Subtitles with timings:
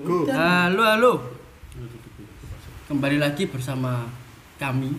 [0.00, 0.24] Go.
[0.24, 1.12] Halo, halo.
[2.88, 4.08] Kembali lagi bersama
[4.56, 4.96] kami.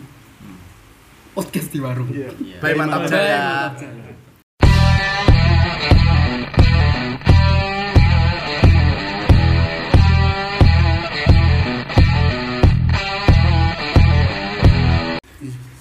[1.34, 2.06] Podcast di warung.
[2.14, 2.30] Iya.
[2.62, 3.40] Baik mantap Baik, jaya.
[3.42, 4.14] mantap jaya.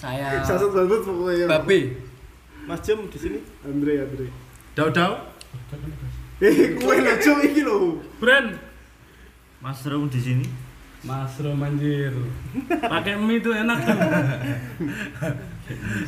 [0.01, 1.47] Saya Sasut banget pokoknya.
[1.47, 1.79] Babe.
[2.65, 3.39] Mas Jem di sini.
[3.67, 4.27] Andre, Andre.
[4.73, 5.13] Dau-dau.
[6.41, 8.01] Eh, kue lo Jem iki lo.
[8.17, 8.70] Brand
[9.61, 10.47] Mushroom di sini.
[11.01, 12.13] mushroom anjir.
[12.83, 13.99] Pakai mie itu enak tuh.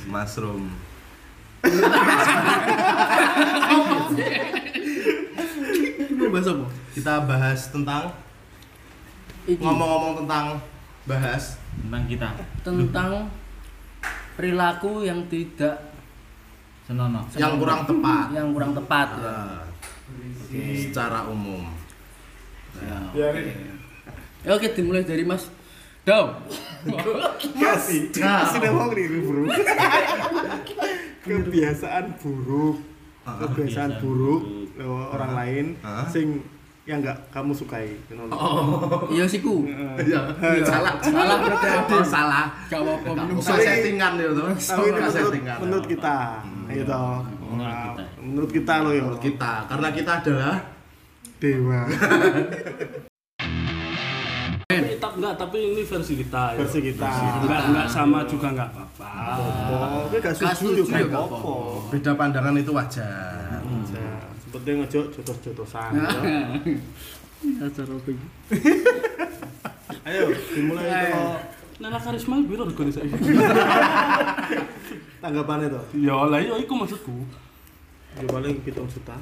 [0.06, 0.68] Mushroom.
[6.12, 6.66] Ini bahas apa?
[6.92, 8.04] Kita bahas tentang
[9.48, 10.60] ngomong-ngomong tentang
[11.04, 12.28] bahas Tentang kita.
[12.62, 13.10] tentang
[14.32, 15.76] perilaku yang tidak
[16.84, 17.24] Senono.
[17.34, 18.26] yang kurang tepat.
[18.30, 19.24] yang kurang tepat ya.
[19.24, 19.64] Nah,
[20.76, 21.64] secara umum.
[23.12, 23.28] Ya.
[24.42, 25.46] Ya, oke dimulai dari Mas
[26.02, 26.34] Dau.
[27.54, 28.10] Kasih.
[28.10, 28.58] Kasih
[29.22, 29.46] bro.
[31.22, 32.76] Kebiasaan buruk.
[33.22, 34.42] Ah, Kebiasaan buruk
[34.74, 36.02] lewat orang lain Ah.
[36.10, 36.42] sing
[36.82, 37.94] yang enggak kamu sukai.
[38.10, 38.34] Kenapa?
[39.06, 39.62] Iya siku.
[39.94, 40.18] Iya,
[40.66, 40.98] salah.
[40.98, 41.38] Salah.
[41.86, 42.46] Oh, salah.
[42.66, 44.26] Gak apa-apa minum settingan ya.
[44.34, 46.16] Tapi menurut, menurut kita,
[46.66, 47.22] ayo toh.
[47.22, 48.02] Menurut Nah, kita.
[48.18, 49.02] Menurut kita lo yo.
[49.06, 50.54] Menurut kita, karena kita adalah
[51.42, 51.90] Dewa.
[54.70, 56.58] Tapi tak enggak, tapi ini versi kita ya.
[56.62, 57.10] Versi kita.
[57.42, 59.10] Enggak enggak sama juga enggak apa-apa.
[59.42, 61.90] Oh, tapi gak Gak setuju juga gak apa-apa.
[61.90, 63.58] beda pandangan itu wajar.
[63.58, 65.90] Nah, Seperti ngejok jotos-jotosan.
[65.98, 66.06] ya.
[67.66, 68.26] Acara apa iki?
[70.06, 71.22] Ayo, dimulai itu
[71.82, 73.18] Nela karisma biro regane saiki.
[75.22, 75.82] tanggapannya tuh.
[75.98, 77.26] Ya lah iya iku maksudku.
[78.18, 79.16] Ya paling hitung juta.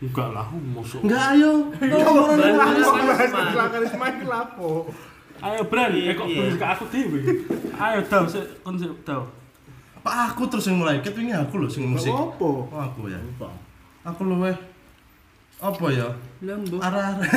[0.00, 1.02] Enggak lah, mosok.
[1.02, 1.52] Enggak ayo.
[3.74, 4.86] karisma iki lapo?
[5.40, 7.20] Ayo brand, eh kok beli ke aku dhewe.
[7.80, 9.24] Ayo daw sik kon sik daw.
[10.00, 11.00] Apa aku terus yang mulai?
[11.00, 12.12] Ketwingi aku loh sing musik.
[12.12, 12.44] Apa?
[12.44, 13.20] Oh, aku ya.
[14.04, 14.52] Aku luwe
[15.60, 16.08] apa ya?
[16.40, 16.80] Lambo.
[16.80, 17.28] Arah-arah.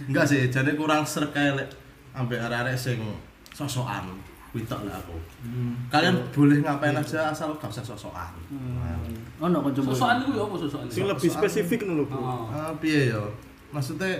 [0.08, 1.68] Enggak sih, jadi kurang serek kayak lek
[2.14, 3.02] ambek arah-arah sing
[3.52, 4.06] sosokan.
[4.50, 5.14] Kuwi tok lah aku.
[5.94, 8.34] Kalian boleh ngapain aja asal gak usah sosokan.
[9.38, 9.88] Ono kan coba.
[9.94, 10.86] Sosokan ya apa sosokan?
[10.90, 12.18] Sing lebih spesifik ngono, Bro.
[12.18, 12.50] Oh.
[12.50, 13.22] Ah, piye ya?
[13.70, 14.10] Maksudnya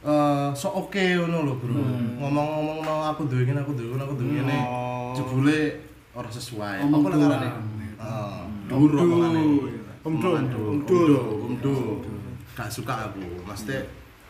[0.00, 1.80] eh sok oke ngono lho, Bro.
[2.20, 4.58] Ngomong-ngomong no aku duwe ngene, aku duwe ngene, aku duwe ngene.
[4.68, 5.16] Oh.
[5.16, 5.60] Jebule
[6.12, 6.84] ora sesuai.
[6.84, 7.20] Apa lah dur.
[7.24, 7.48] ngarane?
[7.96, 8.40] Heeh.
[8.68, 9.42] Dur omongane.
[10.04, 10.32] Omdul.
[10.36, 10.68] Omongan dur.
[10.76, 11.12] Omdul.
[11.48, 11.84] Omdul.
[12.52, 13.24] Gak suka aku.
[13.48, 13.80] Maksudnya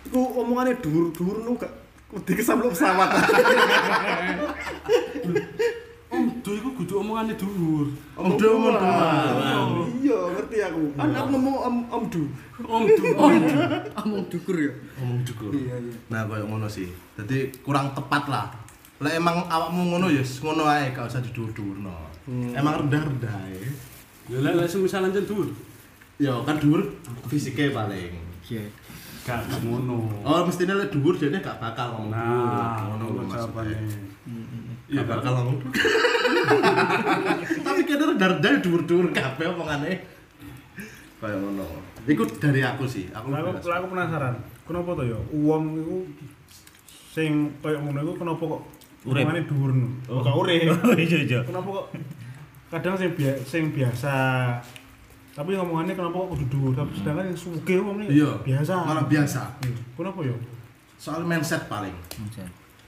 [0.00, 1.68] Iku omongannya dur-dur nu gak
[2.10, 3.10] wedi kesamluk pesawat.
[6.10, 7.86] Om, duh iku kudu omongane dhuwur.
[8.18, 9.86] Om dur, om dur.
[10.02, 10.82] Iya, ngerti aku.
[10.98, 12.26] Kan aku ngomong om om du.
[12.66, 13.30] Om dhuwur.
[13.94, 14.74] Among dukur ya.
[14.98, 15.54] Omong cukur.
[15.54, 15.94] Iya, iya.
[16.10, 16.90] Nah, koyo ngono sih.
[17.14, 18.50] Jadi kurang tepat lah.
[18.98, 22.10] Lah emang awakmu ngono ya ngono ae, gak usah didur-durno.
[22.58, 23.70] Emang rendah-rendah ae.
[24.26, 25.46] Ya lah lah semisal anjen dhuwur.
[26.18, 26.90] Ya kan dhuwur
[27.30, 28.18] fisiknya paling.
[28.50, 28.66] Iya.
[29.30, 29.98] Gak ngono.
[30.20, 33.38] Oh, mestinya lek dhuwur dia gak bakal ngomong Nah, ngono maksudnya.
[33.38, 33.78] jawabannya.
[34.90, 35.56] Iya bakal ngomong.
[37.66, 39.92] Tapi kene rendah-rendah dhuwur-dhuwur kabeh omongane.
[41.20, 41.64] Kayak ngono.
[42.02, 43.06] Iku dari aku sih.
[43.10, 44.34] Aku aku, aku penasaran.
[44.64, 45.18] Kenapa to ya?
[45.30, 45.96] Uang iku
[47.10, 48.62] sing koyo ngono iku kenapa kok
[49.02, 49.24] Urip.
[49.24, 49.70] hubungane dhuwur?
[50.08, 50.60] Oh, gak urip.
[50.70, 51.40] Oh iya iya.
[51.42, 51.86] Kenapa kok
[52.70, 52.94] kadang
[53.42, 54.14] sing biasa
[55.30, 58.30] tapi ngomongannya kenapa kok kudu dhuwur tapi sedangkan yang sugih wong Iya.
[58.42, 58.72] biasa.
[58.82, 59.40] Malah biasa.
[59.62, 59.78] Hmm.
[59.94, 60.34] Kenapa ya?
[60.98, 61.94] Soal mindset paling.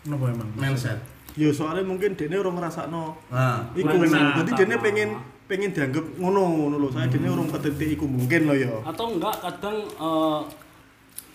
[0.03, 0.49] Kenapa emang?
[0.59, 0.99] Mindset.
[1.33, 3.97] Ya soalnya mungkin dene ora ngrasakno Nah, iku.
[4.05, 5.11] Nah, Dadi nah, dene pengen
[5.49, 6.89] pengen dianggap ngono ngono lho.
[6.93, 8.73] Saya dene urung ketetik iku mungkin lho ya.
[8.85, 10.41] Atau enggak kadang eh,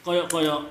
[0.05, 0.61] koyok-koyok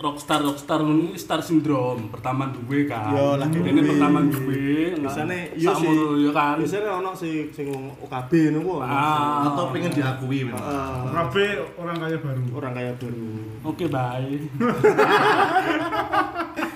[0.00, 3.12] rockstar rockstar ngono star syndrome pertama duwe kan.
[3.12, 4.96] Yo, lagi Ini pertama duwe.
[4.96, 5.84] Biasane iya sih.
[5.84, 6.56] sakmono, ya kan.
[6.56, 7.68] Biasane ono sing sing
[8.00, 8.80] OKB ngono.
[8.80, 9.52] Ah.
[9.52, 10.56] atau pengen diakui memang.
[10.56, 11.00] Heeh.
[11.12, 12.44] Kabeh orang kaya baru.
[12.56, 13.28] orang kaya baru.
[13.68, 14.36] Oke, bye.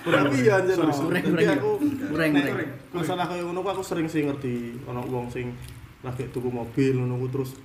[0.04, 0.76] Tapi ya anjir.
[0.76, 0.92] Sorry, no.
[0.92, 1.70] sorry, Jadi kurang, aku
[2.12, 2.70] kurang, nek kurang.
[2.92, 5.56] Masalah kaya ngono ku aku sering sih ngerti ono wong sing
[6.04, 7.56] lagi tuku mobil ngono terus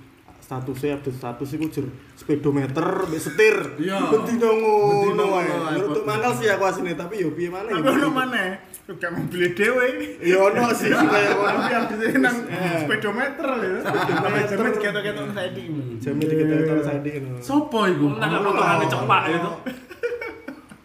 [0.50, 1.86] statusnya update status iku jer
[2.18, 3.54] speedometer mbek setir.
[3.78, 4.10] Iya.
[4.10, 5.46] Bendino ngono wae.
[5.46, 7.70] Menurut mangkal sih aku asine tapi yo piye maneh.
[7.70, 9.86] Tapi ono maneh, juga mobil dhewe.
[10.18, 11.54] Ya ono sih kaya ngono.
[11.54, 12.82] Tapi update nang Eh.
[12.82, 13.78] speedometer lho.
[13.78, 14.56] Speedometer.
[14.74, 15.62] Ketok-ketok saiki.
[16.02, 17.38] Jame diketok saya di ngono.
[17.38, 18.06] Sopo iku?
[18.18, 19.52] Nah, potongannya cepak itu.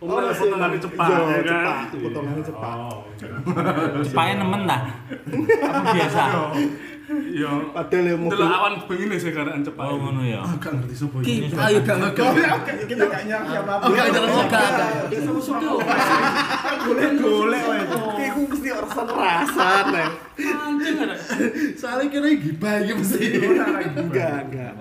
[0.05, 1.07] Umumnya sih, potongannya cepak.
[1.09, 1.41] Iya, ya kan?
[1.41, 1.77] cepak.
[2.05, 2.73] Potongannya cepak.
[2.77, 3.25] Oh, oke.
[4.05, 4.81] Cepaknya nemen lah.
[5.89, 6.23] Biasa?
[7.05, 7.51] Iya.
[7.69, 9.85] Padahal ya mobil awan begini sih karena cepat.
[9.85, 10.41] Oh ngono ya.
[10.41, 11.53] Ah, gak ngerti Ki, iki.
[11.53, 12.21] ayo gak ngerti.
[12.89, 15.71] kita gak nyari siapa Oh, gak ngerti Oh, sopo.
[15.77, 16.77] gak, gak.
[16.81, 17.83] Golek golek wae.
[18.25, 20.09] Iku mesti orang rasan nih.
[20.35, 21.15] Ada.
[21.77, 23.25] Soalnya kira gibah iki mesti.
[23.95, 24.71] Enggak, enggak.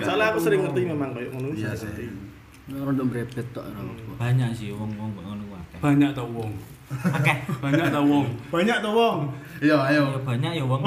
[0.00, 1.52] Soalnya aku sering ngerti memang kayak ngono.
[1.52, 1.88] Iya sih.
[2.72, 3.64] Orang udah berebet tok.
[4.16, 5.44] Banyak sih wong-wong ngono.
[5.84, 6.52] Banyak tau wong.
[7.04, 7.36] Akeh.
[7.60, 8.26] Banyak tau wong.
[8.48, 9.18] Banyak tuh wong.
[9.58, 10.02] Iya, ayo.
[10.08, 10.82] Ya banyak ya wong.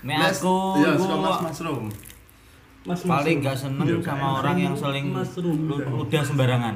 [0.00, 1.84] Nek Mas- aku Iya, iku suka Mas Mushroom.
[2.82, 6.74] Mas paling gak seneng sama orang yang seling ludah sembarangan.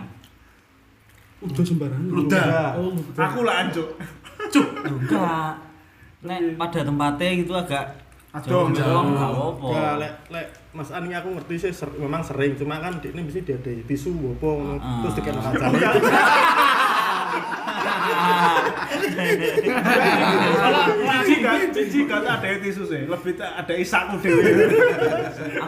[1.40, 2.06] Udah sembarangan.
[2.06, 2.76] Ludah.
[2.76, 3.88] Oh, Aku lah ancuk.
[4.84, 5.52] Enggak.
[6.20, 7.82] Nek pada tempatnya gitu agak
[8.32, 9.02] Aduh, jauh jauh.
[9.04, 9.66] enggak apa-apa.
[9.66, 13.20] Enggak, lek lek Mas Ani aku ngerti sih ser- memang sering cuma kan di ini
[13.20, 15.00] mesti dia ada tisu apa ngono Ah.
[15.02, 15.72] terus dikena kacang.
[21.22, 23.02] Cici cici gak ada tisu sih.
[23.08, 24.42] Lebih tak ada isakku dewe.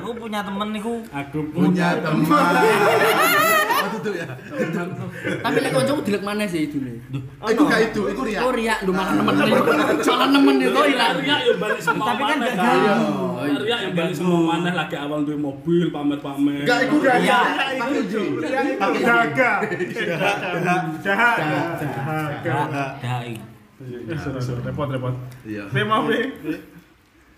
[0.00, 2.52] Aku punya temen niku Aku Punya teman.
[3.94, 4.26] Oh, itu ya.
[5.38, 6.98] Tapi lek kancaku dilek maneh sih itu nih.
[7.46, 8.38] Itu gak itu, itu ria.
[8.42, 11.14] Oh riak lu malah nemen Malah nemen itu ilang.
[11.14, 12.78] Arya yang balik semua Tapi kan gak kan?
[12.82, 13.54] gaul.
[13.62, 16.66] Arya yang balik semua mana lagi awal duwe mobil pamer-pamer.
[16.66, 17.14] Gak itu ria.
[17.22, 17.40] Iya.
[17.78, 18.22] Tapi Ji.
[18.98, 19.52] Daga.
[20.98, 21.60] Daga.
[22.42, 22.84] Daga.
[22.98, 23.32] dai.
[24.66, 25.14] Repot repot.
[25.46, 25.64] Iya.
[25.70, 26.18] Be.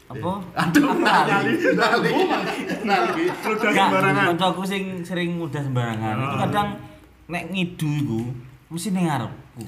[0.06, 0.32] Apa?
[0.62, 1.52] Aduh, nali.
[1.74, 2.12] Nali.
[2.82, 3.24] Nali.
[3.26, 4.24] Ludah sembarangan.
[4.32, 6.14] kancaku sing sering mudah sembarangan.
[6.14, 6.68] Itu kadang
[7.26, 8.20] nek ngidu iku
[8.68, 9.64] mesti ning ngarepku.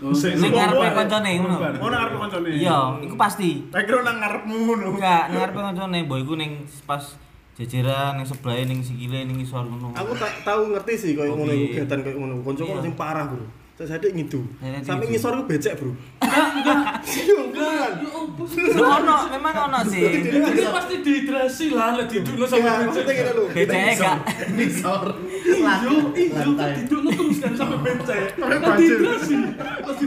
[0.00, 1.56] Ning ngarepe kancane ngono.
[1.76, 2.48] Oh nang arep kancane.
[2.54, 3.66] Iya, iku pasti.
[3.68, 4.86] Tak kira nang ngarepmu ngono.
[4.96, 6.52] Enggak, ning ngarepe kancane, mbok iku ning
[6.86, 7.02] pas
[7.58, 9.92] jejeran ning sebelahe ning sikile ning isor ngono.
[9.92, 12.34] Aku tak tahu ngerti sih kayak ngono iku kegiatan kayak ngono.
[12.40, 12.80] Koncoku Iya.
[12.80, 13.44] sing parah, Bro.
[13.80, 14.44] Saya sadek ngidu.
[14.84, 15.96] Sampai ngisor ku becek, Bro.
[18.76, 20.04] Lho ono, memang ono sih.
[20.20, 23.44] Jadi pasti dehidrasi lah, lek didukno Ya, sampai maksudnya gini lho.
[23.48, 24.20] Becek gak.
[24.52, 25.16] Nisor.
[25.80, 28.36] Yo, ijo didukno terus kan sampai becek.
[28.36, 29.36] Kan dehidrasi.
[29.56, 30.06] Terus di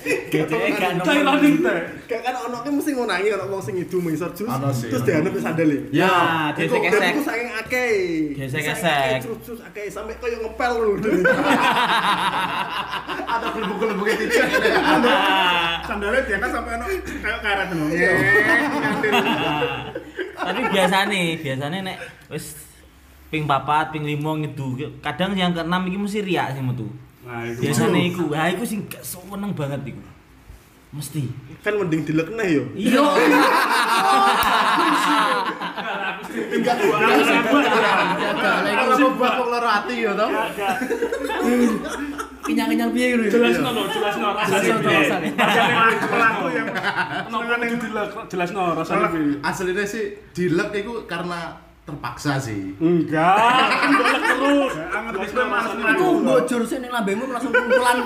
[0.00, 0.48] Becek
[0.80, 1.80] gak Cairan ning teh.
[2.08, 4.48] Kayak kan ono ki mesti ngonangi ono wong sing ngidu mengisor jus.
[4.48, 5.08] Ono sih, Terus ono.
[5.12, 5.76] dianep sandale.
[5.92, 6.14] Ya,
[6.56, 6.96] gesek-gesek.
[6.96, 7.92] dan iku saking akeh.
[8.32, 9.18] Gesek-gesek.
[9.44, 10.92] Terus akeh sampai koyo ngepel lho.
[13.30, 14.42] Ada gelembung-gelembungnya titik.
[15.84, 16.84] Sandalnya dia kan sampai ono
[17.20, 17.92] kayak karet ngono.
[17.92, 18.10] Iya.
[20.40, 21.96] Tapi biasane, biasane nek
[22.32, 22.56] wis
[23.28, 24.74] ping papat, ping limo ngidu,
[25.04, 26.88] kadang yang keenam iki mesti riak sing metu.
[27.20, 27.60] Nah, itu.
[27.60, 30.00] Biasane iku, ha iku sing gak seneng banget iku.
[30.90, 31.22] Mesti.
[31.62, 32.64] Kan mending dilekneh yo.
[32.74, 33.02] Iya.
[36.30, 36.76] Enggak.
[40.00, 40.30] Ya toh.
[42.40, 43.30] Kenyang-kenyang piye ngono.
[43.30, 44.96] Jelasno lho, jelasno rasane piye.
[44.98, 45.28] rasane.
[46.10, 46.68] Pelaku yang
[47.30, 49.38] Kenapa kudu dilek jelasno rasane piye?
[49.44, 52.78] Aslinya sih dilek itu karena terpaksa sih.
[52.78, 54.72] Enggak, kan golek terus.
[54.94, 55.32] anget wis
[55.90, 57.98] Aku bocor sih ning lambemu langsung kumpulan.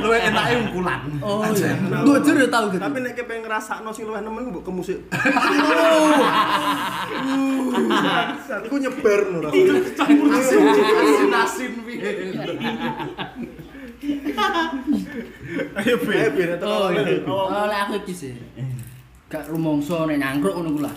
[0.00, 1.00] Lu enake ungkulan.
[1.20, 1.76] Oh iya.
[2.02, 2.80] Bocor ya tau gitu.
[2.80, 4.98] Tapi nek pengen ngrasakno sing luwih nemen mbok kemusik.
[8.64, 9.80] Iku nyebar no rasane.
[9.94, 12.10] Campur Asin asin asin piye.
[15.74, 17.24] Ayo itu Oh iya.
[17.24, 17.64] awal.
[17.64, 18.32] Oh aku iki sih.
[19.30, 20.94] Gak rumangsa nek ngono ku lah.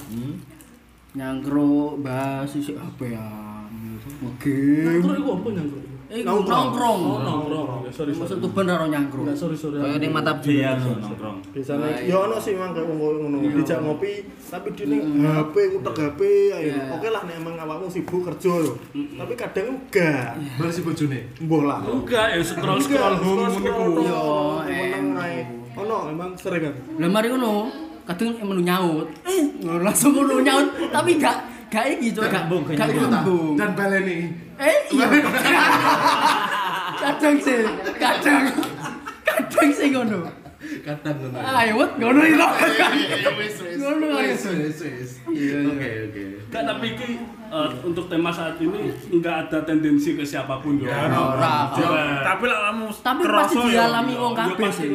[1.17, 3.25] Nyangkruk bahas isi apa ya?
[4.21, 4.85] Ngegame.
[4.85, 5.83] Nyangkruk iku apa nyangkruk?
[6.07, 6.71] Eh Nongkrong.
[6.71, 6.99] nongkrong.
[7.03, 7.79] Oh, nongkrong.
[7.83, 8.23] Ya, sorry, sorry.
[8.23, 9.27] Maksud tuban karo nyangkruk.
[9.27, 9.75] Enggak, sorry, sorry.
[9.75, 11.37] Kayak ning mata jaya nongkrong.
[11.51, 13.37] Biasanya Nah, ya ono sih memang kayak wong ngono.
[13.43, 13.51] Iya.
[13.59, 14.11] Dijak ngopi
[14.47, 16.19] tapi di ning HP ngutek HP
[16.55, 16.69] ayo.
[16.71, 16.83] Iya.
[16.95, 18.73] Oke lah nek emang awakmu sibuk kerja yo.
[18.93, 20.39] Tapi kadang enggak.
[20.55, 21.19] Balik si bojone.
[21.43, 21.79] Mbah lah.
[21.83, 23.85] Enggak, ya scroll scroll home ngono iku.
[24.05, 24.21] Yo,
[24.63, 25.35] ae.
[25.75, 26.73] Ono memang sering kan.
[26.97, 27.69] Lah mari ngono,
[28.07, 29.07] kadang melu nyaut.
[29.27, 29.41] Eh,
[29.83, 31.37] langsung ngono nyaut, tapi gak
[31.67, 33.11] gak iki cok, gak nyambung, gak gak nyambung.
[33.11, 33.53] nyambung.
[33.59, 34.17] Dan baleni.
[34.57, 35.05] Eh, iya.
[37.03, 37.61] kadang sih,
[37.99, 38.43] kadang
[39.27, 40.19] kadang sih ngono.
[40.81, 41.37] Kadang ngono.
[41.43, 42.39] Ayo wet ngono iki.
[43.37, 43.75] Wis wis.
[43.83, 44.23] Ngono aja.
[44.23, 45.11] Wis wis wis.
[45.27, 45.69] Iya, iya.
[45.69, 46.23] Oke oke.
[46.47, 47.09] Enggak, tapi iki
[47.51, 50.79] eh, untuk tema saat ini enggak ada tendensi ke siapa pun.
[50.79, 51.75] Ora.
[52.23, 54.89] Tapi lah kamu Tapi pasti dialami wong Ya, kabeh sih.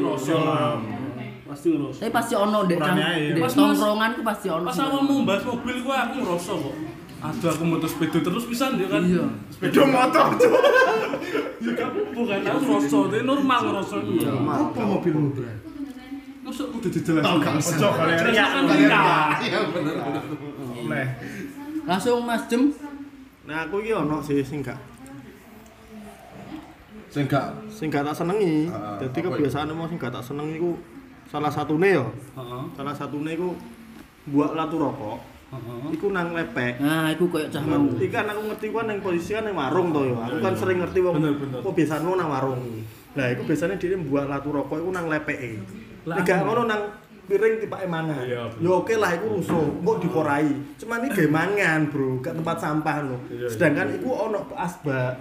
[1.53, 2.01] Pasti ngerasa.
[2.01, 2.97] Tapi pasti ono ndek Mas,
[3.37, 3.53] Mas.
[3.53, 4.67] tongkrongan ku pasti ono.
[4.73, 6.77] Pas awakmu bahas mobil gua aku ngerasa kok.
[7.23, 9.05] Aduh aku motor sepeda terus pisan dia kan.
[9.05, 9.25] Iya.
[9.53, 10.53] sepeda motor cuk.
[11.61, 11.85] Juga
[12.17, 13.95] bukan aku ngerasa, dia normal ngerasa.
[14.01, 14.31] Iya.
[14.33, 15.45] Apa mobilmu, Bro?
[16.43, 17.29] Masa udah dijelasin.
[17.31, 17.93] Oh, gak usah.
[17.95, 18.09] Kan.
[19.45, 19.95] Iya bener.
[21.85, 22.73] Langsung Mas Jem
[23.43, 24.79] Nah, aku iki ono sih sing gak
[27.13, 28.71] Sing gak sing gak tak senengi.
[28.73, 30.79] Dadi apa kebiasaan mau sing gak tak senengi iku
[31.33, 32.05] salah satune yo.
[32.37, 32.63] Heeh.
[32.77, 33.57] Salah satune iku
[34.29, 35.19] buat latu rokok.
[35.57, 35.97] Heeh.
[35.97, 36.77] Iku nang lepek.
[36.85, 37.89] Nah, iku koyo cah mau.
[37.89, 40.17] Ngerti kan aku ngerti kan yang posisi kan yang warung to yo.
[40.21, 41.17] Aku kan sering ngerti wong.
[41.65, 42.61] Kok biasanya nang warung.
[43.17, 45.57] Lah iku biasanya dia buat latu rokok iku nang lepeke.
[46.05, 46.83] Lah, gak ngono nang
[47.23, 48.27] piring tipake mangan.
[48.27, 48.43] Iya.
[48.59, 50.51] Ya oke lah iku rusuh, kok dikorai.
[50.77, 53.17] Cuman ini gawe mangan, Bro, gak tempat sampah lho.
[53.31, 53.49] Iya, iya.
[53.49, 55.15] Sedangkan iku ono asbak.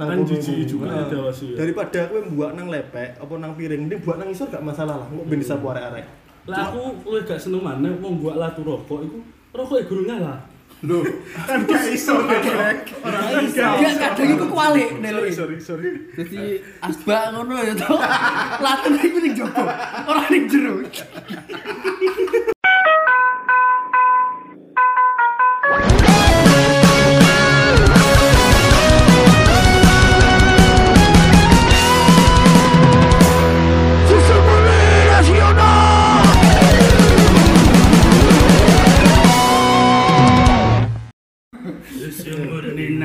[0.00, 1.56] Kan kono jijik juga Nah, ada wasi, ya.
[1.60, 5.06] Daripada aku buat nang lepek apa nang piring, ini buat nang isor gak masalah lah.
[5.12, 6.06] Kok ben disapu arek-arek.
[6.48, 9.18] Lah aku luwih gak seneng maneh wong buat latu rokok iku
[9.52, 10.40] rokok e guru ngalah.
[10.80, 11.04] Loh,
[11.48, 13.60] kan gak iso Ora iso.
[13.60, 15.28] Ya kadang iku kualik ndelok.
[15.28, 16.08] Sorry, sorry.
[16.16, 17.92] Jadi asbak ngono ya to.
[18.64, 19.60] Latun iku ning jopo.
[20.08, 20.80] Ora ning jero.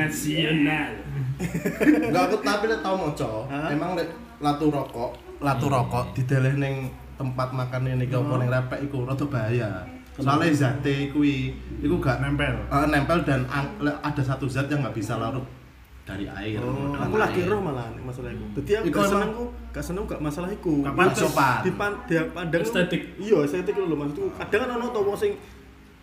[0.06, 0.92] Nasional.
[2.06, 3.30] Enggak aku tapi lek tau maca,
[3.68, 4.08] emang lek
[4.40, 5.10] latu rokok,
[5.42, 9.70] latu rokok dideleh ning tempat makan ini apa ning repek iku rada bahaya.
[10.16, 11.52] Soalnya zate kuwi
[11.84, 12.56] iku gak Nempel.
[12.72, 13.44] Eh, nempel dan
[14.00, 15.44] ada satu zat yang nggak bisa larut
[16.06, 16.62] dari air.
[16.62, 18.46] Oh, aku lagi roh malah masalah iku.
[18.56, 19.44] Dadi aku gak seneng ku,
[19.74, 20.72] gak seneng gak masalah iku.
[20.80, 21.60] Gak sopan.
[21.66, 21.72] Di
[22.32, 23.02] pandang Estetik.
[23.18, 24.30] Iya, estetik lho maksudku.
[24.38, 25.34] Kadang kan ono to wong sing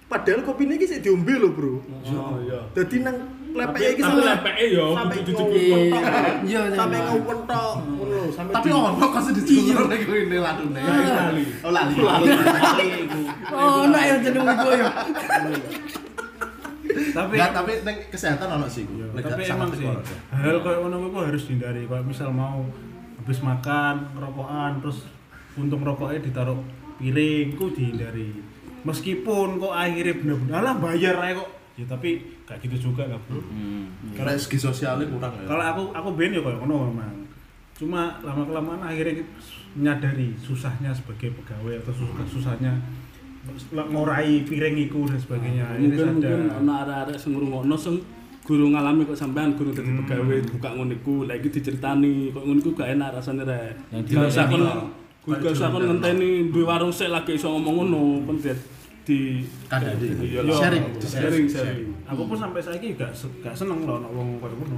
[0.05, 1.81] padahal kopi ini sik diombe lho, Bro.
[2.13, 2.59] Oh iya.
[2.75, 3.17] Dadi nang
[3.53, 5.81] lepeke iki tapi sampe lepeke yo sampai kudu ngawon dicukup.
[5.93, 6.01] tok.
[6.43, 6.75] Iya, iya.
[6.75, 7.73] Sampai ngawon tok.
[7.85, 10.81] Ngono sampai Tapi ono kok sing dicukur ning kene latune.
[10.81, 11.43] lali.
[11.61, 11.95] Oh lali.
[13.53, 14.87] Oh, nak ya jeneng iku ya.
[17.13, 18.85] Tapi Enggak, tapi ning kesehatan ono sih.
[19.13, 20.01] tapi emang sih ono
[20.33, 22.65] hal kayak ngono iku harus dihindari kalau misal mau
[23.17, 25.05] habis makan rokokan terus
[25.55, 26.59] untung rokoknya ditaruh
[26.97, 28.33] piring ku dihindari
[28.83, 32.09] meskipun kok akhirnya bener-bener alah bayar aja kok ya tapi
[32.43, 33.41] kayak gitu juga lah bro
[34.11, 35.45] Karena segi sosialnya kurang ya.
[35.45, 37.25] kalau aku aku ben ya kayak ngono memang
[37.73, 39.25] cuma lama kelamaan akhirnya
[39.73, 42.73] menyadari susahnya sebagai pegawai atau susah susahnya
[43.67, 46.59] ngorai piring iku dan sebagainya Akhirnya Mungkin mungkin sadar.
[46.59, 47.95] ana arek-arek sing ngrungokno sing
[48.41, 50.03] guru ngalami kok sampean guru dadi Hmm.
[50.03, 53.73] pegawai buka ngono iku lagi diceritani kok ngono iku gak enak rasane rek.
[53.89, 57.73] Yang Gak usah kon dilayani gak usah kon ngenteni duwe warung sik lagi iso ngomong
[57.81, 58.37] ngono kon
[59.03, 60.07] di di Kadadi.
[60.23, 60.85] Iya, Yo, Sharing.
[61.03, 61.87] sharing sharing.
[62.07, 64.77] aku pun sampai saiki gak se- gak seneng loh nek wong koyo ngono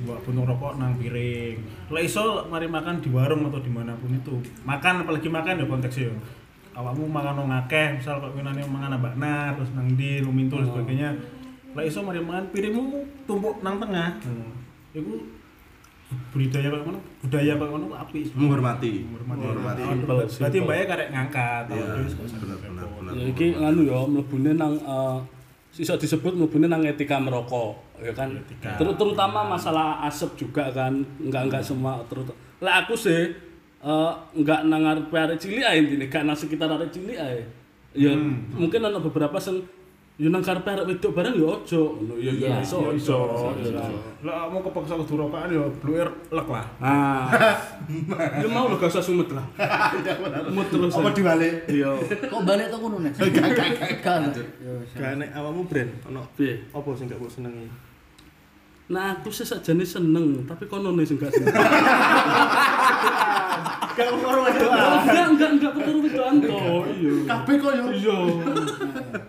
[0.00, 1.60] buat buntung rokok nang piring
[1.92, 5.66] lah iso mari makan di warung atau di mana pun itu makan apalagi makan ya
[5.68, 6.14] konteksnya ya
[6.80, 10.72] awakmu makan nang akeh misal kok winane mangan ambak nar terus nang di lumintu dan
[10.72, 11.10] sebagainya
[11.76, 14.96] lah iso mari makan piringmu tumpuk nang tengah hmm.
[14.96, 15.20] iku
[16.34, 18.24] budaya kayak ngono budaya kayak ngono apik.
[18.34, 18.92] Menghormati.
[19.06, 19.82] menghormati,
[20.38, 23.12] berarti mbaknya karek ngangkat Iya, bener, bener, bener.
[23.14, 25.18] Ya iki nganu ya mlebune nang eh
[25.78, 28.34] iso disebut mlebune nang etika merokok ya kan.
[28.58, 32.26] Ter- terutama masalah asap juga kan enggak enggak semua terus
[32.58, 33.30] lah aku sih
[33.80, 37.46] eh enggak nang arep arek cilik ae intine gak nang sekitar arek cilik ae.
[37.94, 38.14] Ya
[38.54, 39.62] mungkin ana beberapa sing
[40.20, 43.16] yo nang karepe arek wedok bareng yo ojo ngono ya ya iso Yo, iso.
[44.20, 46.66] Lah mau kepaksa kudu rokokan ya bluer lek lah.
[46.76, 47.24] Nah,
[48.36, 49.40] ya mau lo gak usah sumet lah.
[50.52, 50.92] Mut terus.
[50.92, 51.64] Apa dibalik?
[51.72, 51.96] Iya.
[52.28, 53.16] Kok balik to ngono nek?
[53.16, 53.48] Gak
[54.04, 54.44] gak.
[54.60, 56.68] Yo, Gak nek awakmu brand ono Piye?
[56.68, 57.64] apa sing gak mbok senengi?
[58.92, 61.48] Nah, aku sih sakjane seneng, tapi kono nih sing gak seneng.
[63.96, 64.52] Gak ngono wae.
[64.52, 66.60] enggak, enggak, enggak perkara wedoan to.
[66.92, 67.12] Iya.
[67.24, 67.84] Kabeh kok yo.
[67.88, 68.18] Iya.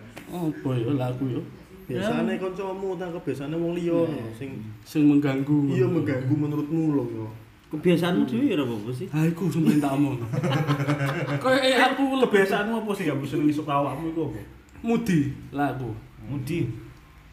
[0.50, 1.40] Apa ya lah aku ya?
[1.82, 3.98] Biasane kancamu ta kebiasaane wong liya
[4.38, 4.50] sing
[4.82, 5.70] Sing mengganggu.
[5.70, 7.26] iya mengganggu menurutmu lho yo.
[7.72, 9.08] Kebiasaanmu dhewe ya apa sih?
[9.08, 10.20] Ah, iku sampeyan tak omong.
[11.40, 14.40] Kayak eh, aku Kebiasaanmu apa sih yang bisa ngisuk awakmu iku apa?
[14.82, 15.94] mudi lah aku.
[16.26, 16.66] Mudi.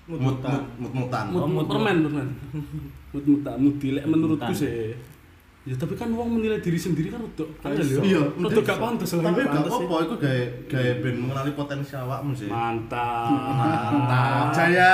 [0.10, 0.42] Mut mut
[0.82, 1.26] mut mutan.
[1.34, 2.28] Mut, mut, permen, permen.
[3.14, 4.94] Mut muta, mudi lek menurutku sih.
[5.70, 7.22] Ya tapi kan wong menilai diri sendiri kan
[7.62, 8.02] angel ya.
[8.02, 9.30] Iya, rodok gak pantes lah.
[9.30, 9.86] Tapi gak pantes sih.
[9.86, 12.50] apa-apa iku gawe gawe ben mengenali potensi awakmu sih.
[12.50, 13.30] Mantap.
[13.54, 14.50] Mantap.
[14.50, 14.94] Jaya.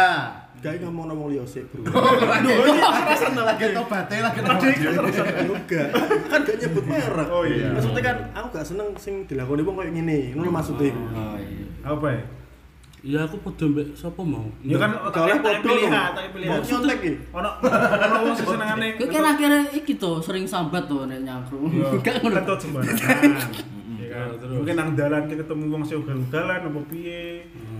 [0.60, 1.88] Gak ngomong wong liya sik, Bro.
[3.08, 5.88] Rasane lagi tobaté lagi Enggak.
[6.28, 7.28] Kan gak nyebut merek.
[7.32, 7.72] Oh, iya.
[7.72, 10.36] Maksudnya kan aku gak seneng sing dilakoni wong koyo ngene.
[10.36, 11.04] Ngono maksudnya iku.
[11.16, 11.66] Oh iya.
[11.88, 12.24] Apa ya?
[13.06, 14.50] Ya aku padha mbek sapa mau?
[14.66, 15.94] Ya kan tak podo pilih, lho.
[15.94, 16.48] tak pilih.
[16.50, 17.12] Mau nyontek iki.
[17.38, 18.88] Ono ono wong senengane.
[18.98, 21.70] Kowe kan akhirnya iki to sering sambat to nek nyangkruk.
[21.70, 22.42] Iya, Gak ngono.
[22.42, 23.30] Ketut sembarangan.
[24.16, 24.32] Iya kan.
[24.32, 24.56] Ya, terus.
[24.56, 27.24] Mungkin nang dalan kita ketemu wong sing ugal-ugalan apa piye.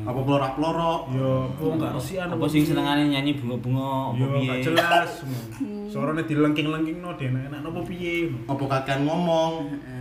[0.06, 1.02] Apa pelorok-pelorok?
[1.16, 4.50] Yo, wong gak resian Apa sing senengane nyanyi bunga-bunga apa Yo, piye?
[4.52, 5.10] gak jelas.
[5.96, 8.28] Suarane dilengking-lengkingno enak-enak apa piye.
[8.46, 9.54] Apa kakean ngomong?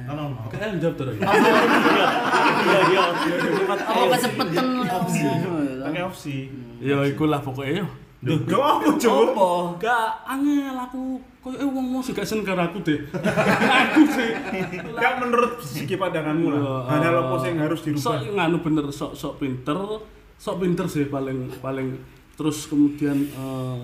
[0.05, 0.37] Kan ono.
[0.51, 1.17] Kayak jawab terus.
[3.75, 5.21] Apa kesepetan opsi.
[5.81, 6.37] Pakai opsi.
[6.83, 7.87] Ya iku lah pokoknya yo.
[8.25, 9.37] Duh, Yo apa, Cuk?
[9.37, 9.49] apa?
[9.85, 13.05] Gak angel aku koyo eh wong-wong sih gak seneng karo aku deh.
[13.85, 14.33] aku sih.
[14.97, 16.89] Gak menurut segi pandanganmu lah.
[16.89, 18.01] Hanya apa sing harus dirubah.
[18.01, 19.77] Sok nganu bener sok sok pinter,
[20.41, 22.01] sok pinter sih paling paling
[22.35, 23.81] terus kemudian eh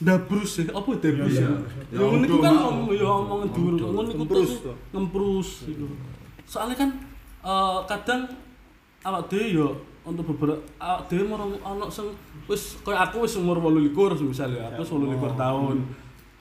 [0.00, 1.52] dabrus sih, apa dabrus ya?
[1.92, 4.74] Ya ngono iku kan ngomong ya omongan dhuwur, ngono iku tuh.
[4.90, 5.86] ngemprus iku.
[6.48, 6.90] Soalnya kan
[7.44, 8.24] eh kadang
[9.04, 9.68] awak dhewe yo
[10.08, 12.08] untuk beberapa awak dhewe marang ana sing
[12.48, 15.76] wis koyo aku wis umur 28 misalnya, aku wis 28 tahun.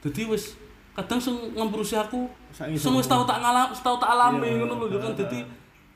[0.03, 0.59] Dadi wis
[0.93, 5.15] kadang sing ngemprusi aku sing wis tau tak ngalam, tau tak alami ngono lho kan
[5.17, 5.41] dadi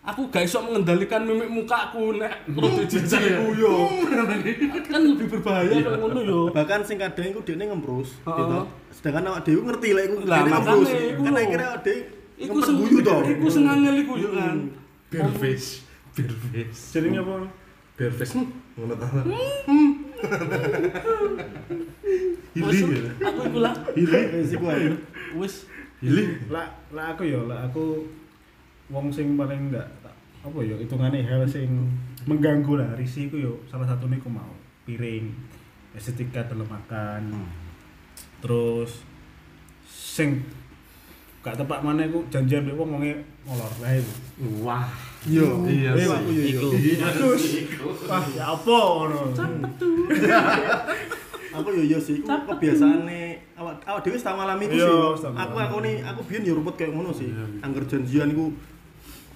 [0.07, 3.73] aku gak iso mengendalikan mimik mukaku nek rada jijik iku yo.
[4.87, 6.39] Kan lebih berbahaya kalau ngono yo.
[6.55, 8.39] bahkan sing kadang iku dhekne ngemprus Heeh.
[8.39, 8.59] gitu.
[8.95, 10.49] sedangkan awak dhewe ngerti lek iku dhekne
[11.11, 11.99] iku kan akhirnya awak dhewe
[12.37, 14.69] Iku sing guyu to Iku sing angel iku yo kan.
[15.09, 15.81] Bare face.
[16.93, 17.49] Jenenge apa?
[17.97, 18.37] Bare face.
[18.37, 20.37] Hmm, Ta.
[22.57, 22.79] Wis,
[23.21, 23.75] Aku iku lah.
[23.93, 24.89] wis iku ae
[25.37, 25.55] Wis.
[26.01, 26.23] Hili.
[26.49, 28.05] Lah, lah aku yo, lah aku
[28.93, 29.89] wong sing paling enggak
[30.45, 31.89] apa yo hitungane hal sing
[32.29, 32.89] mengganggu lah.
[32.97, 34.53] Risi iku yo salah satunya aku mau
[34.85, 35.29] piring
[35.97, 37.33] estetika dalam makan.
[38.41, 39.01] Terus
[39.85, 40.45] sing
[41.47, 44.11] gak tepak mana aku janjian mbek wong wonge molor lah itu
[44.59, 44.83] Wah,
[45.23, 46.27] yo Iya Iya, sih.
[46.29, 46.49] iya, iya.
[46.53, 46.67] iku.
[47.09, 47.43] terus
[48.03, 49.19] wah ya apa ngono?
[51.49, 53.21] Aku yo yo sih iku kebiasaane
[53.55, 55.31] awak awak dhewe tau ngalami iku Iya, sih.
[55.31, 57.31] aku aku nih aku biyen yo rumput kayak ngono sih.
[57.59, 58.51] Angger janjian iku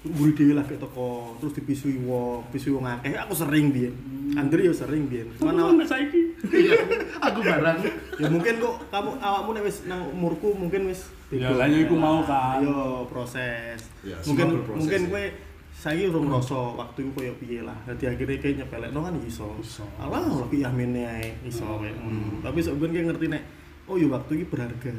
[0.01, 3.93] mburi dhewe lagi toko terus dipisui wong pisui wong akeh aku sering biyen
[4.31, 6.22] Andre yo sering biyen cuman awak Mana saiki?
[6.48, 6.79] Iya.
[7.27, 7.84] Aku barang.
[8.15, 12.20] ya mungkin kok kamu awakmu nek wis nang umurku mungkin wis Ya lah iku mau
[12.27, 12.60] kan.
[12.60, 13.88] Ayo proses.
[14.03, 15.12] Ya, mungkin mungkin ya.
[15.12, 15.25] kowe
[15.72, 17.75] saiki urung ngrasa waktu iku koyo piye lah.
[17.88, 19.48] Dadi akhirnya kayak nyepelekno kan iso.
[19.63, 19.88] Iso.
[19.96, 22.43] Alah lagi amene ae iso kayak ngono.
[22.43, 23.43] Tapi sok ben kayak ngerti nek
[23.88, 24.91] oh ya waktu iki berharga.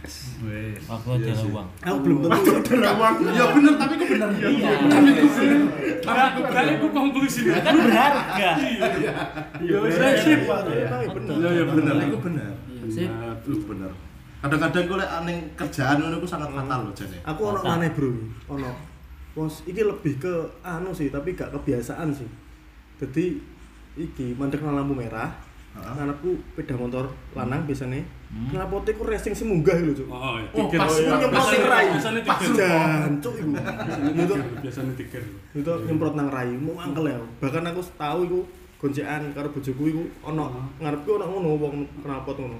[0.00, 0.16] Wes
[0.88, 1.68] Waktu adalah uang.
[1.84, 2.52] Aku belum tentu
[3.32, 4.28] Ya bener tapi kok bener.
[4.32, 4.70] Iya.
[6.02, 7.52] Aku gak iku konklusine.
[7.60, 8.50] Kan berharga.
[9.60, 10.40] Ya wis lah, sip.
[10.48, 11.34] Bener.
[11.38, 12.08] Ya ya Bener bener.
[12.08, 12.52] iku bener.
[12.88, 13.10] Sip.
[13.46, 13.92] Itu bener.
[14.42, 17.18] Kadang-kadang gue aneh kerjaan ngono iku sangat fatal loh jane.
[17.22, 18.10] Aku ono maneh, Bro.
[18.50, 18.70] Ono.
[19.38, 20.34] Wos iki lebih ke
[20.66, 22.26] anu sih, tapi gak kebiasaan sih.
[22.98, 23.38] Jadi
[23.94, 25.30] iki mandek lampu merah.
[25.72, 28.02] Ngarepku sepeda motor lanang biasanya.
[28.32, 30.08] Knapote ku racing sing munggah lho, Cuk.
[30.08, 30.48] Oh, iya.
[30.56, 31.20] Oh, pas Oh, iya.
[31.20, 31.86] nyemprot sing rai.
[32.24, 33.50] Pas jancuk iku.
[34.08, 35.22] Itu Biasanya tikir.
[35.52, 37.20] itu nyemprot nang rai, mau angkel ya.
[37.44, 38.40] Bahkan aku tahu iku
[38.80, 40.48] goncekan karo bojoku iku ono
[40.80, 42.58] ngarepku ono ngono wong knalpot ngono.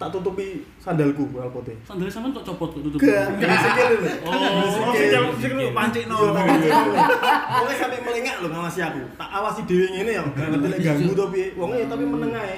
[0.00, 1.76] Tak tutupi sandalku knalpote.
[1.84, 2.98] Sandalnya sampean kok copot kok tutup.
[3.04, 4.12] Gak, gak sikil lho.
[4.24, 4.32] Oh,
[4.88, 9.04] oh sing lu pancikno Pokoknya sampai melengak lho ngawasi aku.
[9.20, 10.24] Tak awasi dhewe ngene ya.
[10.32, 11.46] Gak ngerti lek ganggu to piye.
[11.60, 12.56] Wong ya tapi meneng ae.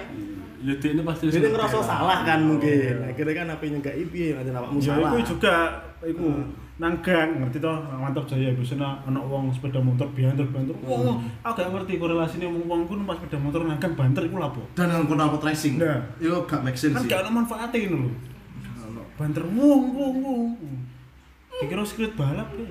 [0.63, 3.03] Ya dia ini pasti Dia ngerasa salah kan mungkin.
[3.03, 5.11] Akhirnya kan apa yang nyegaki piye ngajen awakmu ya salah.
[5.11, 5.55] iku juga
[6.07, 6.27] iku
[6.81, 11.55] nang gang ngerti toh mantap jaya biasanya anak wong sepeda motor banter banter wong aku
[11.55, 14.91] gak ngerti korelasine wong wong ku numpak sepeda motor nang gang banter iku lapo Dan
[14.91, 15.79] nang kono apa racing.
[15.79, 16.03] Nah.
[16.19, 17.11] Yo gak make sense kan sih.
[17.13, 18.11] gak ada manfaatnya ini lho
[19.19, 20.47] banter wong wong wong
[21.63, 22.71] dikira skrip balap deh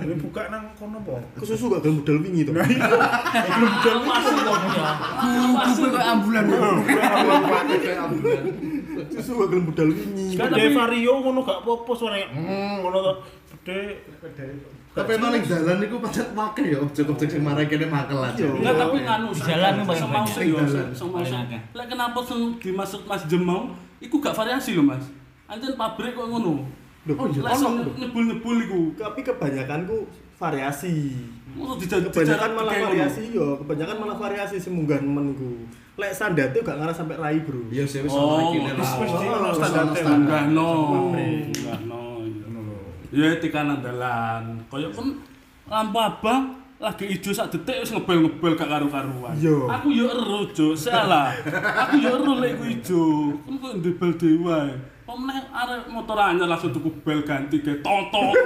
[0.00, 2.52] ini buka nang kono po Kesusu gak gelem budal wingi to.
[2.52, 4.90] belum jalan Pasti dong ya.
[5.58, 6.44] Kuku kayak ambulan.
[9.08, 10.26] Susu gak gelem budal wingi.
[10.34, 13.12] kan ada vario ngono gak apa-apa suaranya hmm ngono to
[13.50, 13.80] gede
[14.88, 18.34] Tapi emang ning dalan iku pancet make yo, cukup cek sing marai kene makel aja.
[18.34, 18.50] Iya.
[18.50, 20.34] Enggak tapi nganu Di jalan tuh paling semau banyak.
[20.42, 21.42] jalan.
[21.46, 21.60] akeh.
[21.70, 23.60] Lek kenapa sing dimaksud Mas Jemau
[24.02, 25.06] iku gak variasi lho Mas.
[25.46, 26.66] Anjen pabrik kok ngono.
[27.06, 27.70] Loh, Oh, iya, lek lho.
[27.94, 28.80] nyebul-nyebul iku.
[28.94, 29.96] Tapi kebanyakanku
[30.34, 31.14] variasi.
[31.50, 35.50] Mosok dijajal Kebanyakan malah variasi yo, kebanyakan malah variasi sing munggah nemen iku.
[35.96, 37.66] Lek sandate gak ngarah sampai rai, Bro.
[37.68, 40.04] Iya sih wis Oh, ono iki standar ono standar.
[40.04, 40.70] Enggak no.
[41.10, 42.02] Enggak no.
[43.08, 44.62] Ya etika nandalan.
[44.68, 45.06] Kayak kan
[45.66, 46.42] lampu abang
[46.78, 49.34] lagi ijo sak detik wis ngebel-ngebel gak karu-karuan.
[49.34, 49.56] Iya.
[49.74, 50.76] Aku yo ero, Jo.
[50.76, 51.32] Salah.
[51.88, 53.04] Aku yo ero lek iku ijo.
[53.42, 54.70] Kan kok ndebel dhewe wae.
[55.08, 58.28] Pemenang arek motor anyar langsung tuku bel ganti ge toto.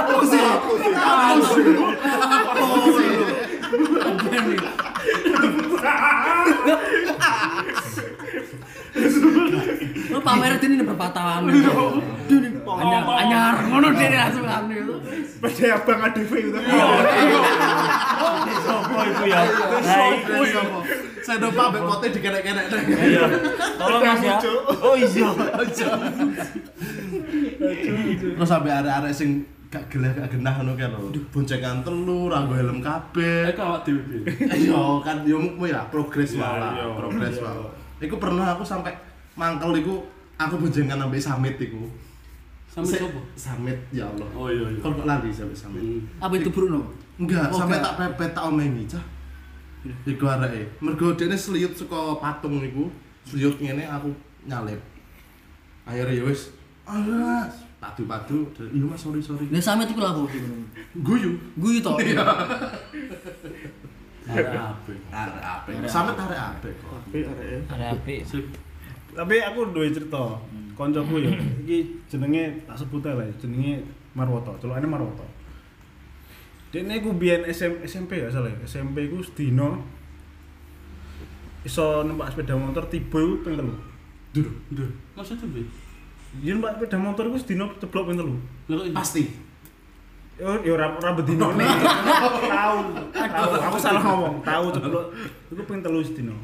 [0.00, 0.92] Aku sih, aku sih.
[0.96, 3.12] Aku sih.
[10.08, 11.44] Lu pamer ini berapa tahun?
[11.44, 12.40] Duh,
[12.80, 14.96] anyar, anyar, ngono dia langsung ambil.
[15.28, 16.58] sepeda abang ADV itu.
[18.64, 19.40] Sopo iku ya?
[19.44, 20.08] Nah,
[20.40, 21.15] ya.
[21.26, 22.64] Saya lupa pote dikenek-kenek.
[22.86, 23.22] Iya.
[23.74, 24.38] Tolong Mas ya.
[24.78, 25.26] Oh iya.
[28.36, 31.10] Terus sampai arek-arek sing gak geleh gak genah ngono kan lho.
[31.34, 33.50] Boncengan telu, ra helm kabeh.
[33.50, 34.22] Eh kawak dhewe?
[34.38, 36.86] Iya kan yo mu ya progres Iya, wae lah, iya.
[36.94, 37.50] progres Iya.
[37.50, 38.06] wae.
[38.06, 38.94] Iku pernah aku sampai
[39.34, 40.06] mangkel iku
[40.38, 41.90] aku boncengan ambek Samit iku.
[42.70, 43.24] Se- sopo?
[43.34, 44.28] Samit ya Allah.
[44.36, 44.78] Oh iya iya.
[44.78, 45.82] Kok lali sampai Samit.
[45.82, 46.00] Hmm.
[46.22, 46.86] Apa itu Bruno?
[47.16, 49.00] Enggak, Oh, sampai tak pepet tak omengi cah.
[50.06, 50.68] Iku areke.
[50.80, 52.90] Mergo dene seliut saka patung niku,
[53.26, 54.10] seliut ngene aku
[54.46, 54.80] nyalip.
[55.86, 56.50] Akhirnya ya wis,
[56.82, 58.50] alas, padu-padu.
[58.58, 59.46] Iya Mas, sorry sorry.
[59.50, 60.26] Lah sampe iku apa?
[60.98, 61.38] Guyu.
[61.54, 61.94] Guyu to.
[61.94, 62.34] Apa?
[64.26, 64.98] Arek apik.
[65.86, 66.98] Sampe arek apik kok.
[67.06, 68.26] Tapi arek Ada apik.
[68.26, 68.44] Sip.
[69.14, 70.36] Tapi aku duwe cerita.
[70.76, 71.32] Koncoku ya,
[71.64, 73.80] iki jenenge tak sebut ae lah, jenenge
[74.12, 74.52] Marwoto.
[74.60, 75.24] Celukane Marwoto.
[76.76, 78.52] Dene ku biyen SM, SMP ya salah.
[78.52, 78.68] ya.
[78.68, 79.80] SMP ku sedino
[81.64, 83.72] iso numpak sepeda motor tiba iku ping telu.
[84.36, 85.64] Duh, Duh, maksudnya piye?
[86.44, 88.36] Yen numpak sepeda motor iku sedino ceblok ping telu.
[88.68, 89.24] Kok pasti.
[90.36, 91.64] Yo yo ora ora bedino nih.
[92.44, 92.78] Tahu.
[93.72, 94.44] Aku salah ngomong.
[94.44, 95.06] Tahu ceblok
[95.48, 96.36] iku ping telu sedino.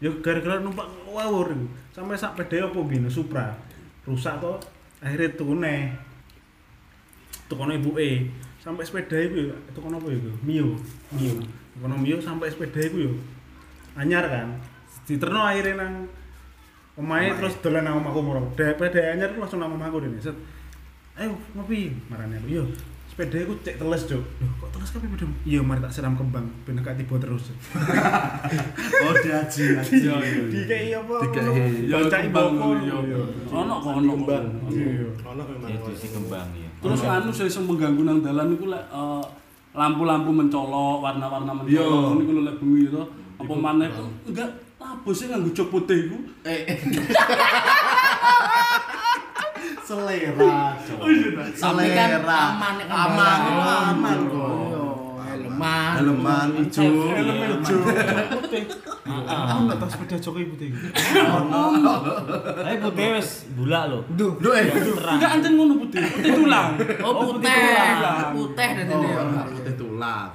[0.00, 1.68] Yo gara-gara numpak iku.
[1.92, 3.52] Sampai sak pede apa bino Supra.
[4.08, 4.56] Rusak to.
[5.04, 5.92] Akhirnya tukune.
[7.52, 8.32] Tukono ibuke.
[8.68, 10.28] Sampai sepeda iku yo tukono apa iku?
[10.44, 10.76] Mio.
[11.16, 11.40] Mio.
[11.72, 13.12] Tukono Mio sampai sepeda iku yo
[13.96, 14.60] anyar kan.
[15.08, 16.04] Diterno akhirnya nang
[16.92, 18.44] omahe terus dolan nang omahku murah.
[18.52, 20.20] Sepeda anyar ku langsung nang omahku dene.
[20.20, 20.36] Set.
[21.18, 22.62] ayo ngopi marane aku iya
[23.10, 26.46] sepeda aku cek teles cok loh kok teles kabeh pedem iya mari tak siram kembang
[26.62, 27.50] ben gak tiba terus
[29.02, 30.06] Oh, diaji, diaji.
[30.46, 31.90] dikei apa Dikei.
[31.90, 33.18] Ya baca kembang ibu iya.
[33.50, 34.46] Ono kok ono Kembang.
[34.70, 35.68] iya Ono memang.
[35.74, 36.67] Itu si kembang ya.
[36.78, 39.24] Terus anu sing iso mengganggu nang dalan iku lek eh,
[39.74, 41.82] lampu-lampu mencolok, warna-warna Iya.
[41.82, 43.02] mencolok niku lho lek bengi to.
[43.38, 43.88] Apa maneh
[44.26, 44.50] enggak
[45.10, 46.16] sih nganggo cok putih iku?
[46.46, 46.78] Eh, eh.
[49.88, 50.76] Selera.
[50.76, 52.38] Tapi kan Selera.
[52.52, 53.86] aman nek kan Aman, barang.
[53.96, 54.48] aman kok.
[55.58, 56.46] Iya, helman.
[56.48, 56.82] Helman ijo.
[57.10, 57.76] helm ijo
[58.32, 58.62] putih
[59.08, 60.68] aku nggak tahu sepeda jokowi putih
[62.58, 63.98] Tapi putih wis bulak lho.
[64.14, 64.32] Duh.
[64.38, 64.66] Duh, eh.
[65.08, 66.02] Enggak anjen ngono putih.
[66.04, 66.68] Putih tulang.
[67.00, 67.48] Oh, putih.
[67.48, 68.30] tulang.
[68.32, 69.08] Putih dan Oh, ini.
[69.08, 69.42] ya.
[69.48, 70.28] putih tulang.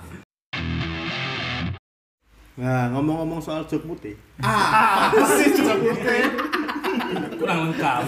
[2.53, 4.13] Nah, ngomong-ngomong soal jok putih.
[4.37, 6.21] Ah, apa sih jok putih?
[7.35, 8.01] Kurang lengkap.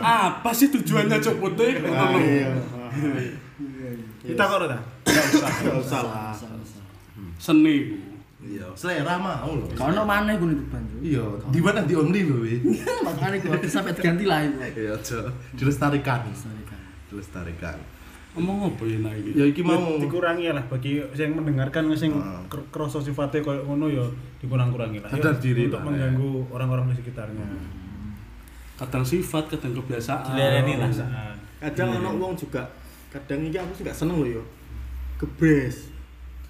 [0.00, 1.72] Apa sih tujuannya cok putih?
[1.84, 2.79] Ah, Ngono.
[2.96, 3.90] Iya.
[4.24, 6.32] kita kok udah Enggak usah lah.
[7.40, 7.76] Seni.
[8.40, 9.68] Iya, selera mau lho.
[9.76, 10.84] Kalau mana gue nih ban.
[11.04, 12.56] Iya, di mana di only lho, wi.
[13.06, 14.56] Makanya gue sampai diganti lah itu.
[14.80, 15.28] Iya, Cok.
[15.60, 16.24] Dilestarikan.
[17.12, 17.76] Dilestarikan.
[18.30, 19.30] Ngomong apa ya nak iki?
[19.34, 22.14] Ya iki mau dikurangi lah bagi yang mendengarkan sing
[22.48, 24.06] kerasa sifatnya kayak ngono ya
[24.38, 27.42] dikurang-kurangi lah Sadar Ya, diri untuk lah, mengganggu orang-orang di sekitarnya
[28.78, 30.30] Kadang sifat, kadang kebiasaan.
[30.30, 30.88] Dilereni lah.
[31.58, 32.64] Kadang ono wong juga
[33.10, 34.42] kadang iki aku sih gak seneng lho yo.
[35.18, 35.90] Gebres.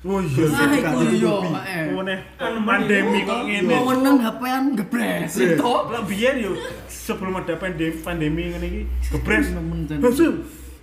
[0.01, 1.21] oh iya Ah, ditutupi.
[1.21, 1.45] yo.
[1.61, 1.93] eh.
[1.93, 2.01] Oh,
[2.37, 5.33] kan pandemi kok ngene Mau menang HP-an gebres.
[5.35, 5.73] Itu.
[5.89, 6.53] Lah biyen yo
[6.87, 9.53] sebelum ada pandemi pandemi ngene iki gebres.
[9.53, 10.01] Nemen, Jan.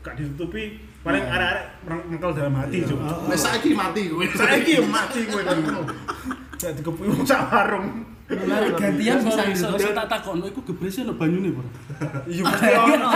[0.02, 0.63] Gak ditutupi
[1.02, 1.66] paling arek-arek
[2.06, 3.00] mengkel dalam hati cuk.
[3.26, 4.26] Wes saiki mati kowe.
[4.28, 5.58] Saiki mati kowe kan.
[6.60, 8.16] Gak dikepuy wong sak warung.
[8.28, 9.72] Lari gantian bisa Sorry, gitu.
[9.72, 11.63] sorry, tak takon, iku gebresnya ono banyune, Bro.
[12.28, 13.08] Iya mesti ono.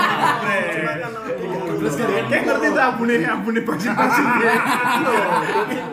[0.72, 1.12] Cuma kan
[1.82, 4.26] Terus kayak ngerti tuh abune abune bajin-bajin.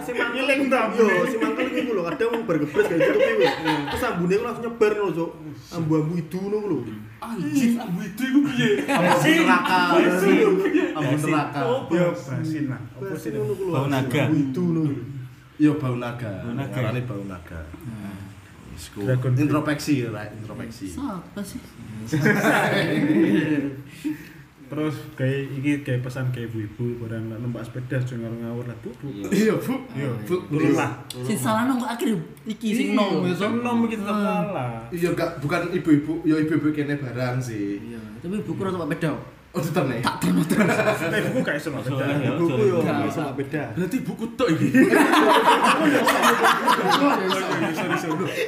[0.06, 3.46] si mangkel tuh Yo, si mangkel iki lho kadang wong bergebres kayak gitu kuwi.
[3.90, 5.30] Terus ambune ku langsung nyebar lho, Cuk.
[5.74, 6.78] Ambu-ambu itu ngono lho.
[7.18, 8.70] Anjing, ambu itu iku piye?
[8.86, 9.80] Ampun neraka.
[10.94, 11.60] Ampun neraka.
[11.90, 12.80] Ya basin lah.
[12.94, 13.34] Apa sih?
[13.34, 13.72] ngono ku lho.
[13.74, 14.20] Bau naga.
[14.30, 14.94] Ambu itu ngono.
[15.58, 16.30] Yo bau naga.
[16.46, 16.78] Bau naga.
[17.02, 17.60] Bau naga.
[18.94, 19.02] Ku.
[19.02, 19.32] Dragon.
[19.34, 20.30] Introspeksi, right?
[20.38, 20.86] Introspeksi.
[20.94, 21.60] Siapa sih?
[24.68, 29.08] Terus kayak iki kayak pesan kayak ibu-ibu pada numpak sepeda jangan ngawur lah bu bu.
[29.32, 29.80] Iya, Bu.
[29.96, 30.36] Iya, Bu.
[30.44, 30.92] Turun lah.
[31.08, 32.12] Si salah nong akhir
[32.44, 33.24] iki sing nong.
[33.32, 34.84] Sing nom iki tetep kalah.
[34.92, 37.80] Iya, gak bukan ibu-ibu, yo ibu-ibu kene barang sih.
[37.80, 39.12] Iya, tapi buku ora tempat beda.
[39.48, 40.04] Oh, diterne.
[40.04, 40.68] Tak terus terus.
[40.76, 42.04] Tapi buku gak iso sepeda.
[42.20, 43.08] ya, Buku yo Gak.
[43.08, 43.62] gak beda.
[43.72, 44.68] Berarti buku tok iki.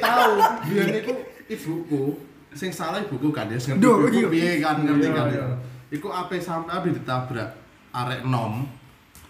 [0.01, 0.33] Tahu,
[0.69, 1.13] biyen iku
[1.49, 2.03] ibuku
[2.51, 4.27] sing salah ibuku kan ya ngerti Duh, ibuku iya.
[4.29, 5.41] piye kan ngerti Iya, kan iya.
[5.41, 5.47] ya.
[5.91, 7.49] Iku ape sampe ape ditabrak
[7.91, 8.67] arek nom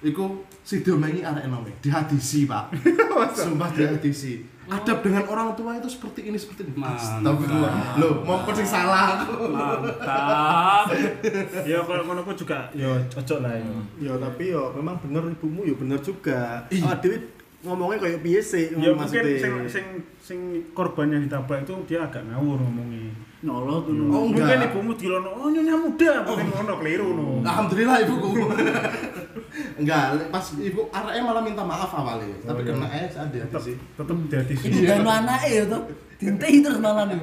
[0.01, 2.73] Iku si domengi arek enome dihadisi, Pak.
[3.37, 4.41] Sumpah dihadisi.
[4.71, 6.79] Adab dengan orang tua itu seperti ini seperti ini.
[6.79, 6.95] Mantap.
[6.95, 7.71] Astagfirullah.
[7.99, 9.51] Loh, mau sing salah aku.
[9.51, 10.87] Mantap.
[11.71, 13.67] Ya kalau ngono ku juga ya cocok lah ya.
[13.99, 16.63] Ya tapi yo memang bener ibumu ya bener juga.
[16.67, 19.85] Ah Dewi ngomongnya kayak piye sih Ya mungkin sing sing
[20.17, 20.39] sing
[20.73, 23.13] korban yang ditabrak itu dia agak ngawur ngomongnya.
[23.41, 23.93] Nyolot tuh.
[24.13, 24.69] Oh, Mungkin enggak.
[24.69, 27.25] ibumu dilono, oh nyonya muda, mungkin ngono keliru no.
[27.41, 28.29] Alhamdulillah ibuku.
[29.81, 33.73] Enggak, pas ibu areknya malah minta maaf awalnya, tapi kena eh saat Tetep dihadisi.
[33.97, 35.81] tetep jadi Ibu ganu anake ya tuh.
[36.21, 37.17] Dintehi terus malah nih.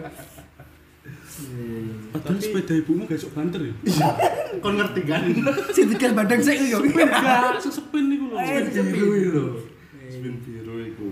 [2.10, 3.74] Padahal sepeda ibumu gak sok banter ya.
[4.58, 5.22] Kon ngerti kan?
[5.70, 6.82] Si dikel badang sik yo.
[6.82, 8.36] Enggak, sesepin niku lho.
[8.42, 9.44] Eh, biru itu.
[10.06, 11.10] Spin biru itu.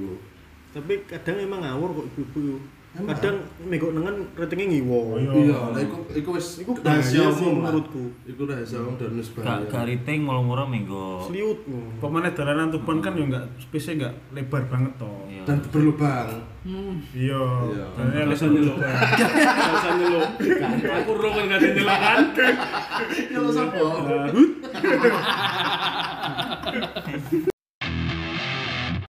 [0.70, 2.62] Tapi kadang emang ngawur kok ibu-ibu.
[2.96, 5.20] Kadang megok nengen ratingnya ngiwo.
[5.20, 5.32] Iya.
[5.36, 8.08] Iya, lah iku iku wis Iku rahasia umum menurutku.
[8.24, 9.68] Iku rahasia umum dan wis Gak bahaya.
[9.68, 11.28] gak riting mulu-mulu minggu.
[11.28, 11.60] Seliut.
[12.00, 15.28] Pemane dalanan Tuban kan ya enggak space enggak lebar banget toh.
[15.28, 15.44] Iya.
[15.44, 16.40] Dan berlubang.
[16.64, 17.44] Iya.
[17.68, 17.84] Iya.
[18.00, 18.74] Dan Alasannya lo.
[18.80, 20.22] Alasannya lo.
[20.96, 22.18] Aku ro kan gak nyelakan.
[23.28, 23.76] Ya lo sapa?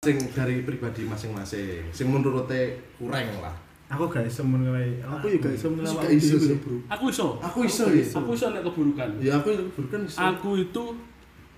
[0.07, 3.51] Sing dari pribadi masing-masing, sing menurutnya kurang lah.
[3.91, 4.99] Aku gak iso menilai.
[5.03, 6.75] Aku juga iso Terus menilai gak iso bro.
[6.91, 7.27] Aku iso.
[7.39, 8.03] Aku iso ya.
[8.15, 9.09] Aku iso nek keburukan.
[9.23, 10.19] Ya aku bukan iso.
[10.19, 10.83] Aku itu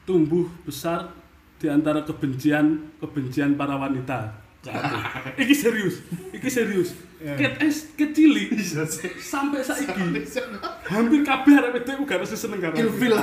[0.06, 1.10] tumbuh besar
[1.58, 4.46] di antara kebencian kebencian para wanita.
[4.66, 4.98] aku.
[5.46, 5.96] Iki serius,
[6.36, 6.92] iki serius.
[7.20, 8.52] Ket es kecili
[9.32, 10.24] sampai saiki
[10.88, 12.76] hampir kabeh arek wedok gak mesti seneng karo.
[12.76, 12.84] aku.
[12.88, 13.14] Ilfil.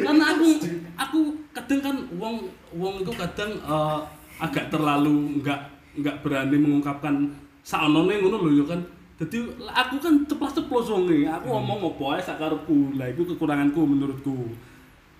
[0.00, 0.48] Karena aku
[1.08, 1.20] aku
[1.52, 4.00] kadang kan wong wong itu kadang eh,
[4.40, 5.60] agak terlalu nggak
[6.00, 7.28] nggak berani mengungkapkan
[7.60, 8.80] saonone ngono lho ya kan.
[9.20, 9.38] Jadi
[9.70, 11.28] aku kan ceplas-ceplos wonge.
[11.28, 12.96] Aku ngomong apa ae sakarepku.
[12.98, 14.50] Lah itu kekuranganku menurutku.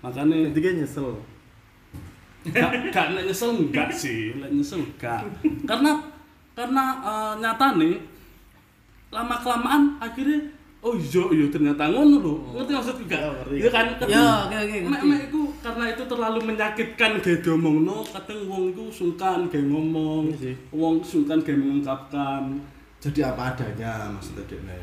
[0.03, 1.09] Makanya Jadi kayak nyesel.
[2.43, 5.23] gak gak nek nyesel enggak sih nek nyesel enggak
[5.63, 5.95] karena
[6.59, 7.95] karena uh, nyata nih
[9.15, 10.51] lama kelamaan akhirnya
[10.83, 14.77] oh iya iya ternyata ngono lho ngerti maksudku gak Ya, iya kan Ya, oke oke
[14.91, 20.27] mek mek iku karena itu terlalu menyakitkan gaya diomongno kadang wong iku sungkan gaya ngomong
[20.29, 20.55] Iya sih.
[20.71, 22.59] wong sungkan gaya mengungkapkan
[22.99, 24.75] Jadi apa adanya maksudnya Dekne.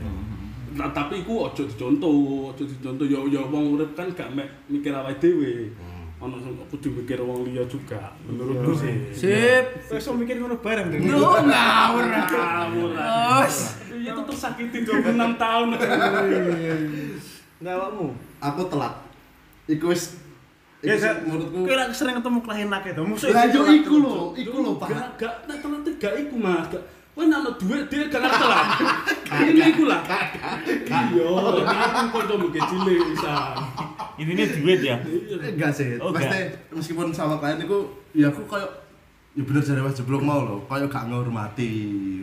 [0.71, 2.11] nah, tapi iku ojo dicontoh
[2.49, 5.71] ojo dicontoh ya ya wong urip kan gak mek mikir awake dhewe
[6.17, 9.65] ono sing kudu mikir wong liya juga menurutku sih Sip.
[9.87, 10.99] Wes iso mikir ngono bareng deh.
[10.99, 12.03] Lu ngawur.
[12.03, 12.91] Ngawur.
[13.95, 15.67] Iya tuh tersakiti 26 tahun.
[17.59, 18.07] Nggak awakmu.
[18.37, 18.95] Aku telat.
[19.65, 20.18] Iku wis
[20.79, 21.59] Ya, iku saya, menurutku.
[21.67, 23.03] kira sering ketemu klien nak itu.
[23.03, 23.99] Musuh Lah yo telat iku terus.
[23.99, 24.87] lho, iku lho Pak.
[24.87, 26.65] Gak gak nek telat gak iku Mas.
[26.71, 28.67] Gak Kowe nek ana dhuwit dia gak ngerti telat.
[29.43, 30.01] Ini iku lah.
[30.87, 31.59] Iya, aku
[32.15, 33.33] kanca mbek cilik bisa.
[34.15, 34.95] Intinya duit ya.
[35.51, 35.99] Enggak sih.
[35.99, 37.77] Oh, Maksudnya meskipun sama klien iku
[38.15, 38.69] ya aku kayak
[39.35, 41.71] ya bener jare Mas Jeblok mau lho, kayak gak ngehormati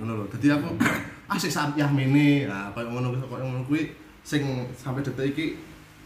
[0.01, 0.25] ngono lho.
[0.33, 0.73] Dadi aku
[1.37, 2.49] asik sampyah mene.
[2.49, 3.93] Nah, kayak ngono kayak ngono kuwi
[4.25, 4.43] sing
[4.73, 5.47] sampai detik iki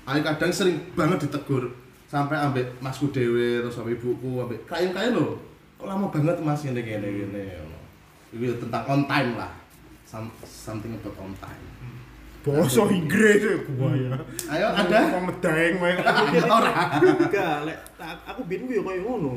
[0.03, 1.71] aku kadang sering banget ditegur
[2.11, 5.39] sampai ambek masku dhewe terus sampai ibuku ambek klien-klien lho.
[5.79, 7.79] Kok lama banget Mas ngene ngono.
[8.35, 9.53] Iku ya tentang on time lah.
[10.03, 11.65] Some- something about on time.
[12.41, 14.11] Bosok Inggris ya gua ya.
[14.49, 15.93] Ayo ada Wong medeng wae.
[16.57, 16.73] ora.
[16.99, 17.79] Enggak, lek
[18.27, 19.35] aku biyen ku ya koyo ngono.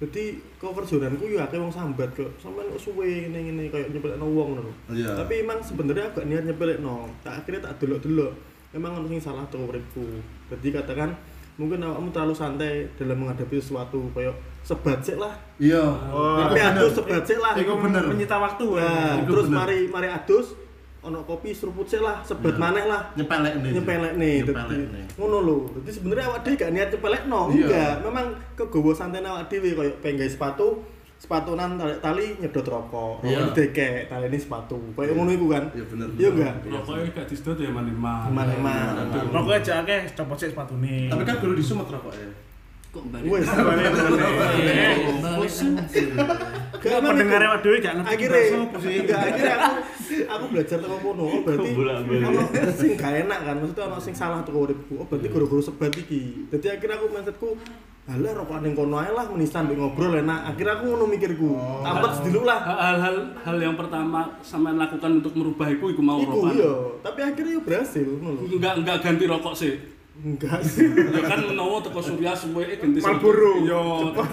[0.00, 2.32] Dadi kok kerjaanku ya akeh wong sambat kok.
[2.40, 4.72] Sampeyan kok suwe ngene-ngene koyo nyepelekno wong ngono.
[4.88, 5.14] Iya.
[5.14, 7.12] Tapi emang sebenarnya aku gak niat nyepelekno.
[7.20, 8.32] Tak akhirnya tak delok-delok.
[8.72, 10.24] Emang ono sing salah tuh uripku.
[10.48, 11.12] Jadi katakan
[11.60, 15.36] mungkin awakmu terlalu santai dalam menghadapi sesuatu koyo sebat sik lah.
[15.60, 15.84] Iya.
[16.08, 17.52] Oh, Tapi adus sebat sik lah.
[17.52, 18.08] Iku bener.
[18.08, 19.20] Menyita waktu ya.
[19.20, 19.58] Terus bener.
[19.60, 20.56] mari mari adus
[21.00, 22.60] ono kopi seruput sik lah, sebat Iya.
[22.60, 23.02] maneh lah.
[23.12, 26.88] nyepelek nih nyepelek nih nyepelek dadi nih ngono lho dadi sebenarnya awak dhewe gak niat
[26.92, 27.64] nyepelek no Iya.
[27.64, 30.80] enggak memang kegowo santai awak dhewe koyo pengen sepatu
[31.20, 33.20] sepatunan tali, tali nyedot rokok.
[33.20, 33.44] Iya.
[33.44, 34.80] rokok didekek tali ini sepatu.
[34.96, 35.64] Koyo ngono iku kan?
[35.76, 36.54] Iya bener iya enggak?
[36.64, 38.32] Rokoknya gak disedot ya man-man.
[38.32, 38.92] Eman-eman.
[39.28, 41.12] Rokoknya aja akeh copot sik sepatune.
[41.12, 42.32] tapi kan kudu disumet rokoknya.
[42.90, 43.28] Kok balik?
[43.30, 45.52] wes Balik, balik.
[46.80, 47.62] Gak, pendengarnya itu.
[47.68, 48.40] Dewi gak ngerti akhirnya
[48.80, 49.72] enggak akhirnya aku
[50.24, 51.70] aku belajar teko kono oh berarti
[52.24, 53.54] ono sing gak enak kan?
[53.60, 54.96] Maksudnya ono sing salah tuh uripku.
[54.96, 56.48] Oh berarti gara-gara sebat iki.
[56.48, 57.48] Dadi akhirnya aku mindsetku
[58.10, 60.50] Alah rokok ning kono ae lah menisan mbek ngobrol enak.
[60.50, 61.54] Akhirnya aku ngono mikirku.
[61.86, 62.58] Tampet sediluk lah.
[62.58, 66.50] Hal-hal hal yang pertama sampean lakukan untuk merubah iku iku mau Iku rokok.
[66.58, 66.70] iya,
[67.06, 68.58] tapi akhirnya yo berhasil ngono lho.
[68.58, 69.74] Enggak enggak ganti rokok sih.
[70.20, 70.84] Enggak sih.
[70.92, 73.64] Ya kan menawa teko Surya suwe ganti Marlboro.
[73.64, 74.28] Yo, cepat.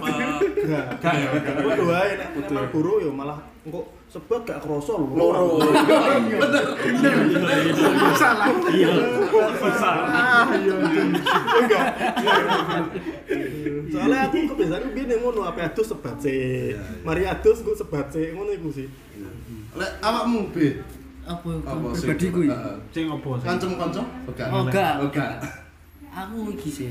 [0.51, 0.85] Enggak.
[0.99, 1.27] Gak ya.
[1.63, 5.07] Gue doain nek guru ya malah engko sebat gak kerasa lho.
[5.15, 5.63] Loro.
[8.19, 8.51] Salah.
[8.67, 8.91] Iya.
[10.11, 10.75] Ah, iya.
[11.55, 11.85] Enggak.
[13.87, 16.75] Soalnya aku kebiasaan biyen ngono apa adus sebat sih.
[17.07, 18.91] Mari adus gue sebat sih ngono iku sih.
[19.71, 20.83] Lek awakmu be
[21.27, 22.07] Apa apa sih?
[22.07, 22.55] pribadi ku ya?
[22.55, 22.75] Heeh.
[22.95, 23.43] Sing sih?
[23.43, 24.05] Kancem-kancem?
[24.31, 24.47] Enggak.
[24.47, 25.66] Oh, enggak.
[26.17, 26.89] aku iki sih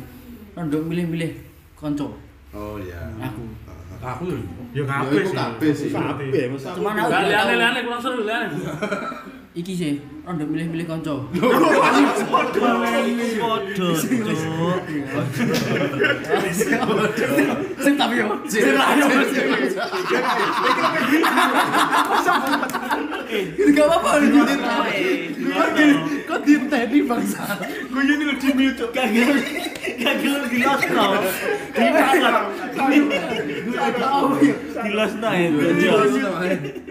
[0.54, 1.32] rondo milih-milih
[1.74, 2.06] kanca.
[2.54, 3.10] Oh iya.
[3.18, 3.42] Aku.
[4.00, 4.24] Aku
[4.72, 4.86] yo.
[4.86, 5.34] Kabeh sih.
[5.34, 5.90] kabeh sih.
[5.90, 6.46] Kabeh
[6.78, 8.46] cuma aku lele-lele kurang seru lele
[9.56, 11.16] Iki sih, rondo milih-milih kanca.
[12.28, 12.60] Podo,
[13.72, 13.96] Cuk.
[17.80, 18.36] Sing tapi yo.
[18.52, 19.04] Sing layo.
[23.56, 24.44] Enggak apa-apa iki.
[26.28, 27.56] Kok diteni bangsa?
[27.64, 28.76] Gue ini lo di mute.
[28.76, 28.92] Cuk.
[28.92, 31.16] Gagel di los no.
[34.84, 35.32] Di los no
[36.44, 36.84] ya.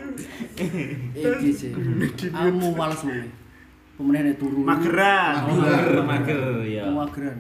[0.55, 1.69] Iki sih.
[2.31, 3.27] Aku males wae.
[3.95, 4.59] Pemenang turu.
[4.63, 5.33] Mageran.
[5.47, 6.83] Mager, mager ya.
[6.91, 7.37] Mageran.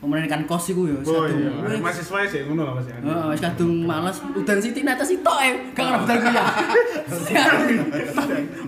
[0.00, 0.96] Pemenang kan kos iku ya.
[1.04, 1.36] Oh satu.
[1.36, 1.78] iya.
[1.78, 2.88] Mahasiswa sih ngono lah Mas.
[2.88, 2.96] ya.
[2.98, 6.48] Heeh, wis kadung males udan siti nata sitok e, gak ngarep dal kuliah.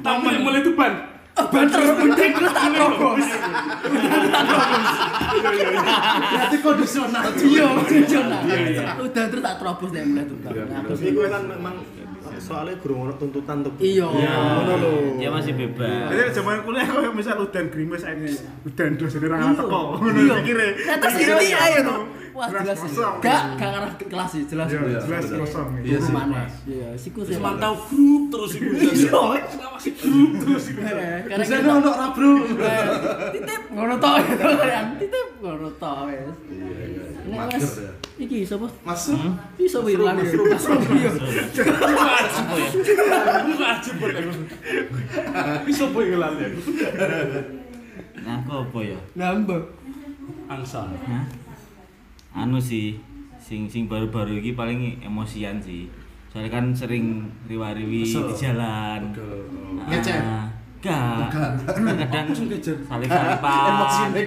[0.04, 0.92] Tampil mulai tuban.
[1.32, 3.28] Oh, banter udan terus tak terobos.
[6.28, 7.22] Berarti kondisional.
[7.40, 8.40] Iya, kondisional.
[9.00, 10.36] Udan terus tak terobos nek mulai tuh.
[10.44, 11.74] Aku Tapi gue kan memang
[12.38, 13.72] soalnya guru ngono tuntutan tuh.
[13.76, 14.06] Iya.
[14.06, 14.92] Ngono lho.
[15.18, 16.08] Dia masih bebas.
[16.08, 18.20] Jadi zaman kuliah kok misal udan grimes X,
[18.62, 19.82] udan dos ini ra teko.
[19.98, 20.34] Ngono Iya.
[20.40, 20.66] pikire.
[20.78, 21.96] Ternyata siti ae to.
[22.32, 22.80] Wah, Jelas jelas.
[22.80, 23.14] kosong.
[23.20, 24.64] Gak, gak ngarep ke kelas sih, jelas.
[24.64, 25.68] Ya, Iya, jelas kosong.
[25.84, 26.12] Iya sih.
[26.16, 26.48] Mana?
[26.64, 27.36] Iya, siku sih.
[27.36, 28.72] Mantau grup terus iku.
[28.72, 29.20] Iya.
[29.68, 30.80] Masih grup terus iku.
[30.80, 32.32] Karena Bisa ono ra, Bro?
[33.36, 34.44] titip ngono to gitu.
[35.04, 36.32] Titip ngono to wes.
[37.32, 37.92] Mager ya.
[38.20, 38.68] iki sapa?
[38.84, 39.16] Masuk.
[39.56, 40.16] Iki sapa ilang.
[40.20, 40.28] Aku
[43.56, 44.24] ajib banget.
[45.66, 46.48] Iso boy ngelan ya.
[48.22, 48.98] Nah, aku apa ya?
[49.18, 49.62] Nambah.
[50.46, 50.86] Angsa.
[50.86, 51.24] Hah?
[52.32, 52.96] Anu sih,
[53.36, 55.90] sing sing baru-baru ini paling emosian sih.
[56.32, 59.12] Soalnya kan sering riwa-riwi di jalan.
[59.12, 59.44] Betul.
[59.84, 60.20] Ngecek.
[60.82, 61.28] Enggak.
[61.76, 61.92] Enggak.
[62.08, 62.76] Kadang kejar.
[62.88, 63.66] salip-salipan.
[63.68, 64.22] Emosinya.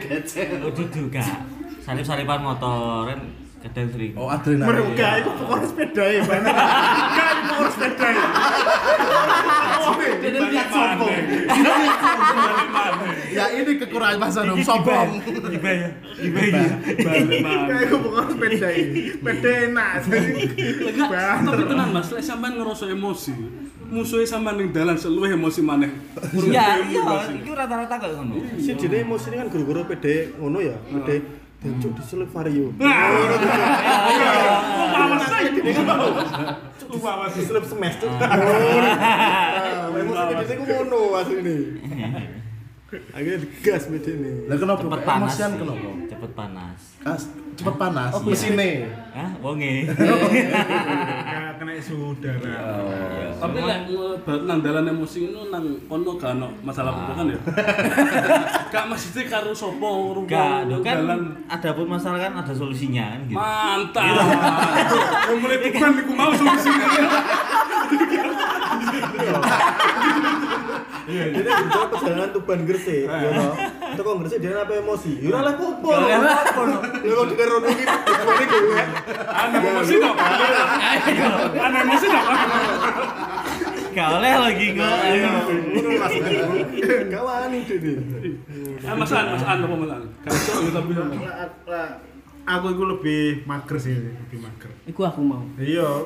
[0.62, 1.55] Oh, dudu enggak.
[1.86, 3.20] Salip-salipan motor kan
[3.62, 4.14] kadang sering.
[4.18, 4.70] Oh, adrenalin.
[4.74, 6.22] Meruga iku pokoknya sepeda ya.
[6.26, 8.26] Enggak iku pokoknya sepeda ya.
[10.66, 11.14] Sombong.
[13.30, 15.22] Ya ini kekurangan bahasa dong, sombong.
[15.54, 15.90] Iba ya.
[16.26, 16.66] Iba ya.
[17.22, 18.86] Enggak iku pokoknya sepeda ya.
[19.22, 19.90] Sepeda enak.
[21.46, 23.34] Tapi tenang Mas, lek sampean ngerasa emosi,
[23.94, 25.94] musuhnya sampean ning dalan seluwih emosi maneh.
[26.34, 28.42] Iya, iya, itu rata-rata kayak ngono.
[28.58, 32.70] Si jadi emosi ini kan guru-guru PD ngono ya, PD Dencuk diselip vario.
[34.96, 35.50] Awas saya
[36.78, 37.98] Cukup awas diselip smash.
[37.98, 38.14] Cuk.
[38.22, 41.58] Nah, Emosi PD ku ngono asline.
[43.18, 44.46] Akhirnya digas ini.
[44.46, 44.86] Lah kenapa?
[44.86, 45.34] Cepet panas.
[45.34, 45.90] Emosian kenapa?
[46.06, 46.80] Cepet panas.
[47.02, 47.18] Ah,
[47.56, 48.12] cepet panas.
[48.22, 48.72] Mesine.
[49.16, 49.88] Hah, wonge.
[51.56, 52.60] Kena suhu udara.
[53.36, 53.80] Tapi lek
[54.44, 57.40] nang dalan emosi itu nang kono gak ono masalah hubungan ya.
[58.76, 61.22] Gak mesti karo sapa rumah Enggak, lho kan dalan.
[61.48, 63.40] ada pun masalah kan ada solusinya kan gitu.
[63.40, 64.04] Mantap.
[65.32, 66.88] Yang mulai tuban iku mau solusinya.
[71.06, 73.54] Jadi kita perjalanan Tuban Gresik, ya toh.
[73.94, 75.22] Teko Gresik dia apa emosi?
[75.22, 75.90] Ya ora lah popo.
[75.94, 76.34] Ya ora
[76.66, 76.78] no.
[77.06, 78.82] Ya kok dikira rono iki tujuane dhewe.
[79.30, 80.18] Ana emosi dong.
[81.62, 82.26] Ana emosi dong.
[83.96, 84.98] Gak oleh lagi kok.
[87.14, 87.94] Gak wani dene.
[88.86, 90.04] Ah, Mas An, Mas An apa Mas An?
[90.26, 90.92] Gak iso ya tapi
[92.46, 94.70] Aku iku lebih mager sih, lebih mager.
[94.86, 95.42] Iku aku mau.
[95.58, 96.06] Iya,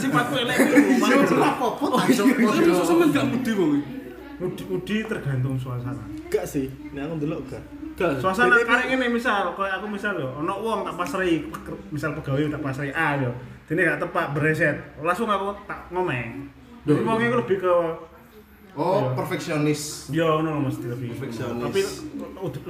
[0.00, 1.36] sifatku elek iku.
[1.36, 4.03] Apa-apa tak iso Tapi iso gak mudi wong iki.
[4.42, 6.02] Udi tergantung suasana.
[6.26, 7.62] Gak sih, nek aku ndelok gak.
[7.94, 8.18] Gak.
[8.18, 11.46] Suasana karek ngene misal, kayak aku misal yo, ono wong tak pasrai,
[11.94, 13.30] misal pegawai tak pasrai A yo.
[13.64, 16.50] Dene gak tepak bereset, langsung aku tak ngomeng.
[16.82, 17.74] Jadi wong iku lebih ke
[18.74, 20.10] Oh, perfeksionis.
[20.10, 21.14] yo ngono mesti lebih.
[21.14, 21.62] Perfeksionis.
[21.62, 21.80] Tapi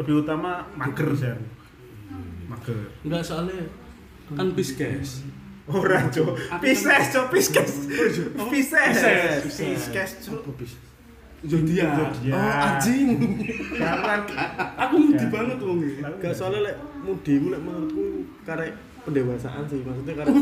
[0.04, 1.32] lebih utama mager sih.
[2.44, 2.76] Mager.
[3.00, 3.64] Enggak soalnya
[4.36, 5.24] kan piskes.
[5.64, 6.36] Ora, Cuk.
[6.60, 7.88] Pises, Cuk, piskes.
[8.52, 8.96] Pises.
[9.48, 10.44] Piskes, Cuk.
[11.44, 12.10] Zodiak.
[12.20, 12.32] Ya.
[12.32, 13.08] Oh, anjing.
[13.74, 14.20] Jangan.
[14.78, 16.00] Aku mudi banget wong iki.
[16.18, 18.04] Gak soalnya lek mudi ku lek menurutku
[18.42, 20.32] karek pendewasaan sih maksudnya karek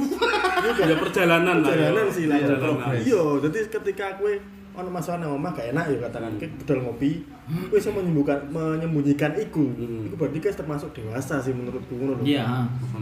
[0.81, 1.69] Ya perjalanan lah.
[1.69, 2.39] perjalanan sih lah
[2.95, 4.31] iya jadi ketika aku
[4.73, 7.27] ono masalah nang omah gak enak ya katakan kayak bedol ngopi
[7.69, 12.47] kowe iso menyembuhkan menyembunyikan iku iku berarti kan termasuk dewasa sih menurutku ngono lho Iya.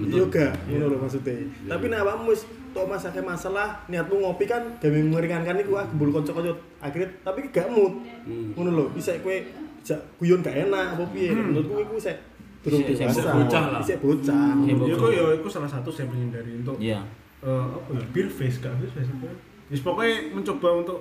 [0.02, 1.36] iya gak ngono lho maksudnya
[1.68, 2.32] tapi nek awakmu
[2.70, 7.66] tok masake masalah niatmu ngopi kan gawe meringankan iku ah gembul kanca-kanca akhirnya tapi gak
[7.68, 7.98] mood.
[8.54, 9.34] Ngono lho bisa kowe
[10.16, 11.30] guyon gak enak apa piye?
[11.30, 12.16] Menurutku iku sik
[12.60, 13.32] durung dewasa.
[13.32, 13.80] bocah lah.
[13.80, 14.52] isik bocah.
[14.60, 17.00] Isik Ya kok ya itu salah satu saya menghindari untuk Iya.
[17.40, 19.08] eh, apa ya beer face gak beer face?
[19.66, 20.98] Yes, pokoknya mencoba untuk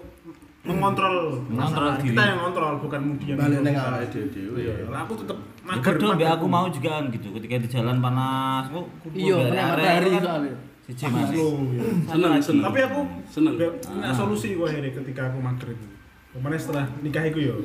[0.62, 2.12] mengontrol Mengontrol diri.
[2.12, 5.96] kita yang ngontrol bukan Mudi yang balik neng dhewe Iya, ya aku tetep Ya mager
[5.98, 6.28] mager.
[6.32, 7.28] aku mau juga kan gitu.
[7.34, 10.56] Ketika di jalan panas, kok kudu Iya, matahari soalnya.
[10.90, 11.30] Siji Mas.
[11.30, 11.86] Ya.
[12.10, 12.66] Seneng, seneng.
[12.66, 13.54] tapi aku Seneng.
[13.62, 15.86] punya solusi gue akhirnya ketika aku mager itu
[16.30, 17.56] ke mana setelah nikah itu ya?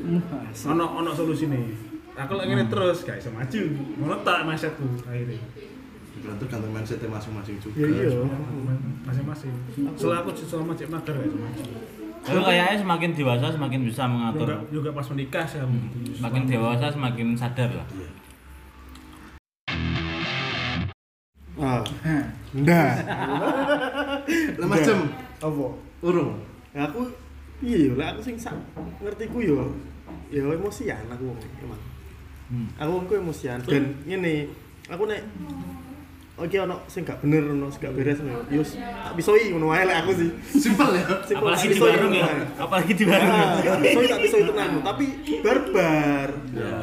[0.72, 1.72] Ono ono solusi nih.
[2.20, 3.61] Aku lagi ngene terus gak bisa maju.
[4.01, 5.41] Ngono tak mindsetku akhirnya.
[6.20, 7.77] Berarti tergantung mindsetnya masing-masing juga.
[7.81, 8.25] Ya iya.
[9.09, 9.53] Masing-masing.
[9.97, 11.62] Setelah aku selama cek mager gak bisa maju.
[12.25, 14.49] Tapi kayaknya semakin dewasa semakin bisa mengatur.
[14.49, 17.89] juga juga pas menikah sih gitu Semakin dewasa semakin sadar lah.
[21.61, 21.82] Ah
[22.55, 22.94] ndak
[24.59, 24.96] lah macam
[25.38, 25.64] apa
[26.02, 26.34] urung
[26.74, 27.07] Ya aku
[27.62, 28.59] iya yo, lah aku sing sak
[28.98, 29.70] ngertiku yo
[30.26, 31.82] ya emosian aku wong, emang.
[32.50, 32.66] Hmm.
[32.82, 34.50] Aku wong ku emosian dan ngene,
[34.90, 35.22] aku nek
[36.34, 38.42] Oke, ono sing gak bener, ono sing gak beres ngono.
[38.50, 40.30] Yo tak bisoi ngono wae lek aku sih.
[40.66, 42.26] simpel ya Simpel, Apalagi di warung ya.
[42.59, 43.46] Apalagi di warung ya.
[43.46, 45.05] Ah, bisoi tak bisoi tenan, tapi
[45.46, 46.28] barbar.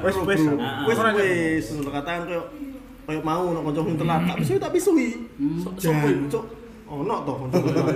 [0.08, 0.42] Wes, wes.
[0.88, 2.48] Wes wes, ngono katakan koyo
[3.12, 5.08] koyo mau ono kanca sing telat, tak bisoi tak bisoi.
[5.60, 5.94] Sok
[6.32, 6.46] cok.
[6.92, 7.34] Ono to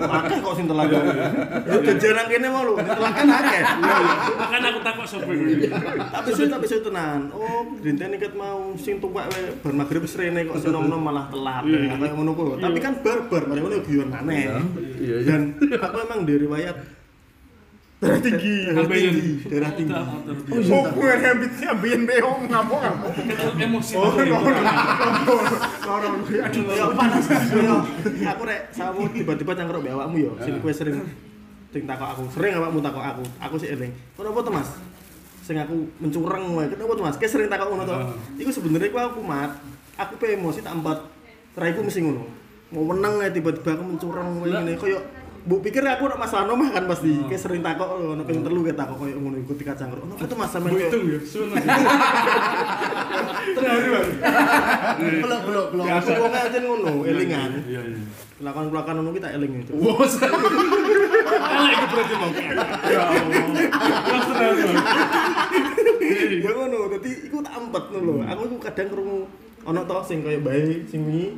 [0.07, 0.87] akeh kok sing telat.
[0.87, 3.61] Yo jarang kene mau lho, telat kan akeh.
[4.39, 5.35] Makan aku takut sopir.
[6.11, 7.31] tapi sih tapi sih tenan.
[7.31, 11.27] Oh gerinten iket mau sing tuwek wae bar magrib wis rene kok sing nom-nom malah
[11.27, 11.63] telat.
[11.67, 14.47] Ya kayak ngono kuwi tapi kan barbar mari ngono guyon maneh.
[14.47, 14.55] Iya.
[14.99, 16.75] Iya dan aku emang dari riwayat
[18.05, 18.55] darah tinggi.
[18.69, 19.31] darah tinggi.
[19.49, 19.93] Darah tinggi.
[20.69, 23.11] Oh, gue habit ambian beong ngamuk ngamuk.
[23.57, 23.93] Emosi.
[23.97, 24.37] oh ya
[26.93, 27.25] panas.
[27.49, 27.75] Yo
[28.29, 30.31] aku rek samu tiba-tiba cangkruk mbek awakmu yo.
[30.45, 31.01] Sing kowe sering
[31.73, 32.23] sing takok aku.
[32.37, 33.23] Sering awakmu takok aku.
[33.41, 34.69] Aku sih eling kenapa tuh mas.
[35.41, 36.69] Sing aku mencurang wae.
[36.69, 37.15] Kenapa tuh mas?
[37.17, 37.95] Kayak sering takok ngono to
[38.37, 39.51] iku sebenarnya ku aku mat
[39.97, 41.01] aku pe emosi tak empat.
[41.57, 42.23] Raiku mesti ngono.
[42.73, 44.77] Mau menang ya tiba-tiba aku mencurang wae ngene.
[44.77, 45.01] Koyo
[45.45, 48.81] Bu pikir aku nak masalah nomah kan pasti, kayak sering takok ono pengen telu kayak
[48.81, 50.01] takok koyo ngono iku ketika cangkruk.
[50.01, 51.77] Ono apa tuh mas sampean koyo Hitung ya, sebenarnya.
[55.21, 57.51] belum belum belum Ya aku wong aja ngono, elingan.
[57.69, 58.01] Iya, iya.
[58.41, 59.71] Lakukan-lakukan ngono kita eling itu.
[59.77, 60.17] Wos.
[60.17, 62.31] Elek itu berarti mau.
[62.89, 63.45] Ya Allah.
[66.41, 69.19] Ya ngono dadi iku tak empet ngono lho aku iku kadang krungu
[69.65, 71.33] ana to sing kaya bae sing wingi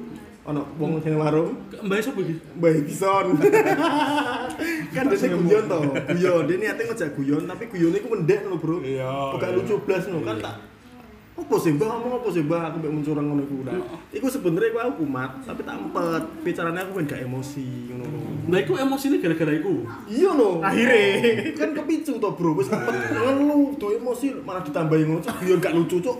[0.47, 1.59] ana wong sing warung.
[1.83, 2.35] Mbak sapa iki?
[2.55, 3.35] bae bison
[4.95, 5.79] kan dene guyon to.
[6.15, 6.43] Guyon.
[6.47, 8.79] Dene niate ngejak guyon tapi guyone iku mendek lho bro.
[8.79, 9.57] Iya, Pokoknya iya.
[9.59, 10.19] lucu blas lho.
[10.23, 10.55] Kan tak
[11.37, 13.77] apa sih mbak ngomong apa sih mbak aku mbak mencurang ngono iku nah
[14.09, 16.23] iku sebenarnya aku aku kumat tapi tak empet.
[16.41, 18.19] Bicaranya aku ben gak emosi ngono lho.
[18.47, 19.85] Nah, iku emosinya gara-gara iku.
[20.09, 21.53] iya lho Akhirnya.
[21.59, 22.51] kan kepicu to bro.
[22.57, 22.93] Wis empet.
[23.13, 25.35] Ngelu tuh emosi malah ditambahin ngono cok.
[25.45, 26.17] Guyon gak lucu cok.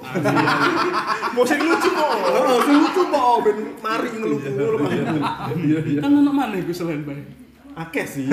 [1.36, 2.10] Musik lucu kok.
[2.14, 5.18] Heeh, lucu kok ben mari ngono maksudku.
[5.66, 6.00] Iya iya.
[6.06, 7.24] Kan ono mana iku selain bae.
[7.78, 8.26] Akeh sih.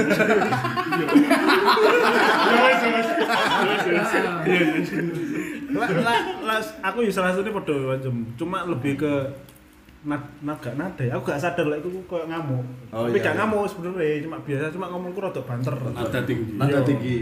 [5.75, 6.17] Lah lah
[6.47, 8.15] lah aku ya salah satunya padha macam.
[8.35, 9.13] Cuma lebih ke
[10.05, 11.03] nad naga nada.
[11.03, 11.17] ya.
[11.17, 12.61] Aku gak sadar lah itu koyo ngamuk.
[12.93, 13.41] Oh, Tapi iya, gak iya.
[13.41, 15.75] ngamuk sebenarnya, cuma biasa cuma ngomongku rada banter.
[15.75, 16.53] Nada tinggi.
[16.61, 16.85] Nada Iya.
[16.85, 17.17] tinggi.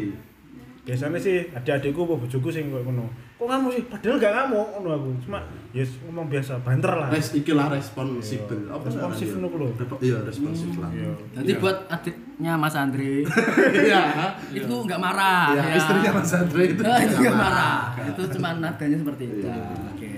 [0.83, 3.07] Biasanya sih adik-adikku apa bojoku sing koyo ngono.
[3.39, 3.87] Kok ngamuk sih?
[3.87, 5.09] Padahal gak ngamuk ngono aku.
[5.23, 5.39] Cuma
[5.71, 7.07] ya ngomong biasa, banter lah.
[7.07, 8.67] Res iki lah responsibel.
[8.67, 9.67] Apa Responsif ngono lho.
[10.03, 10.91] Iya, responsif lah.
[10.91, 11.15] Iya.
[11.39, 13.23] Nanti buat adiknya Mas Andre
[13.87, 14.03] Iya.
[14.51, 15.55] itu nggak marah.
[15.55, 15.75] Ya, ya.
[15.79, 17.79] istrinya Mas Andre itu Nah, itu nggak nggak marah.
[18.03, 19.39] Itu cuma nadanya seperti itu.
[19.47, 19.55] Iya.
[19.87, 20.13] Oke.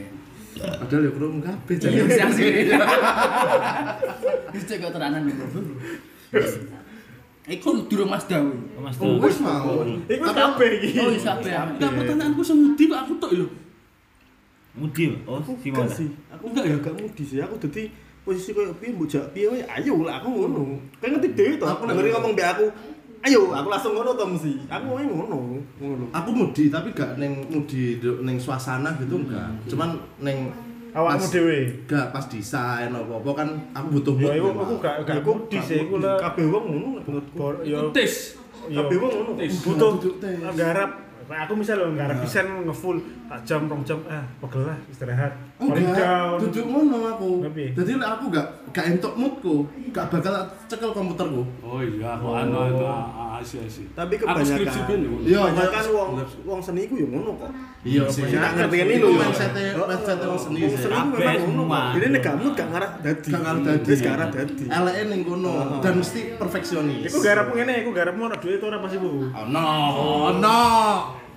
[0.64, 2.32] Padahal ya kurang kabeh Iya, jadi.
[2.32, 2.48] sih.
[4.56, 5.60] Itu kok teranan bro.
[7.44, 8.56] Iku durung Mas Dawi.
[8.72, 9.28] Oh, Mas Oh, Tuh.
[9.28, 9.84] wis mau.
[10.08, 10.96] Iku kabeh iki.
[10.96, 11.52] Oh, iya kabeh.
[11.76, 13.46] Enggak pertanyaanku semudi kok aku tok yo.
[14.74, 15.12] Mudi.
[15.28, 16.08] Oh, Aku si sih.
[16.32, 17.38] Aku enggak ya gak mudi sih.
[17.44, 17.92] Aku dadi
[18.24, 20.80] posisi koyo piye mbok jak piye wae ayo lah aku ngono.
[20.98, 21.66] Kayak ngerti dhewe to.
[21.68, 22.66] Aku ngeri ngomong mbek aku.
[23.24, 24.52] Ayo, aku langsung ngono to mesti.
[24.72, 25.38] Aku ngomong ngono.
[25.84, 26.04] Ngono.
[26.16, 29.52] Aku mudi tapi gak neng mudi neng suasana gitu enggak.
[29.68, 30.48] Cuman neng
[30.94, 31.58] Awakmu dhewe.
[31.84, 34.30] Enggak pas desain apa-apa kan aku butuh mood.
[34.30, 36.16] Ya iku aku gak gak Aku mudi sih iku lah.
[36.22, 37.66] kabeh wong ngono menurutku.
[37.66, 38.38] Ya Tes.
[38.70, 38.78] ya.
[38.78, 39.32] Kabeh wong ngono.
[39.42, 39.90] Butuh
[40.54, 40.90] nggarap
[41.24, 46.42] Nah, aku misalnya nggarap desain ngefull tak jam rong jam ah pegel lah istirahat Enggak,
[46.42, 47.30] duduk ngono aku.
[47.46, 47.70] Tapi?
[47.78, 49.62] Jadi aku gak gak entuk moodku,
[49.94, 50.34] gak bakal
[50.66, 51.46] cekel komputerku.
[51.62, 52.82] Oh iya, aku anu itu.
[52.82, 53.86] ah, ah, Asih asih.
[53.94, 54.90] Tapi Aku skripsi kebanyakan.
[54.90, 55.14] ben yo.
[55.22, 55.94] Iya, kebanyakan iya.
[55.94, 56.10] wong
[56.42, 57.50] wong seni ku yo ngono kok.
[57.86, 58.22] Iya sih.
[58.30, 59.18] Tak ngerti ini Itu lho.
[59.22, 61.64] mindset-e mindset-e wong seni Wong seni ku memang ngono.
[61.94, 63.28] Ini nek kamu gak ngarah dadi.
[63.30, 63.86] Gak ngarep dadi.
[63.86, 64.64] Wis gak ngarah dadi.
[64.66, 67.06] Eleke ning kono dan mesti perfeksionis.
[67.06, 69.10] Iku garapmu ngene, iku garapmu ora duit ora pas iku.
[69.30, 70.58] Oh no, oh no.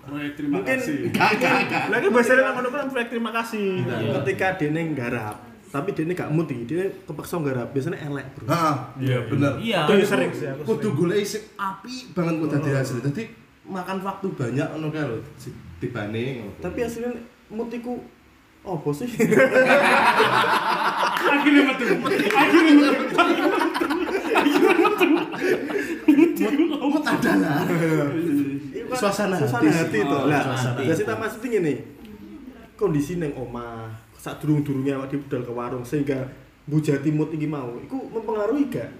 [0.07, 0.97] Proyek terima Mungkin- kasih.
[1.11, 1.83] Gak gak gak.
[1.89, 3.67] Lagi bahasa nang ngono kan proyek terima kasih.
[4.15, 5.35] Ketika dene nggarap,
[5.67, 8.47] tapi dene gak muti, dene kepaksa nggarap, biasanya elek, Bro.
[8.47, 9.53] Nah, iya bener.
[9.59, 9.83] Iya.
[9.83, 10.61] Itu sering sih aku.
[10.65, 12.97] Kudu golek sing apik banget kok dadi hasil.
[13.01, 13.23] Dadi
[13.67, 15.19] makan waktu banyak ngono kae lho
[15.77, 16.47] dibanding.
[16.57, 17.11] Tapi hasilnya
[17.49, 17.99] mutiku
[18.63, 19.11] opo sih?
[21.27, 21.83] Akhirnya metu.
[22.41, 22.95] Akhirnya metu.
[26.87, 29.99] Mut adalah Iku kan Suasana suasana hati.
[30.03, 30.43] Oh, Lah,
[30.95, 31.73] sing tak maksud ngene.
[32.77, 36.29] Kondisi ning omah, sak durung-durunge awak budal ke warung sehingga
[36.69, 38.91] bujati mood iki mau, iku mempengaruhi gak?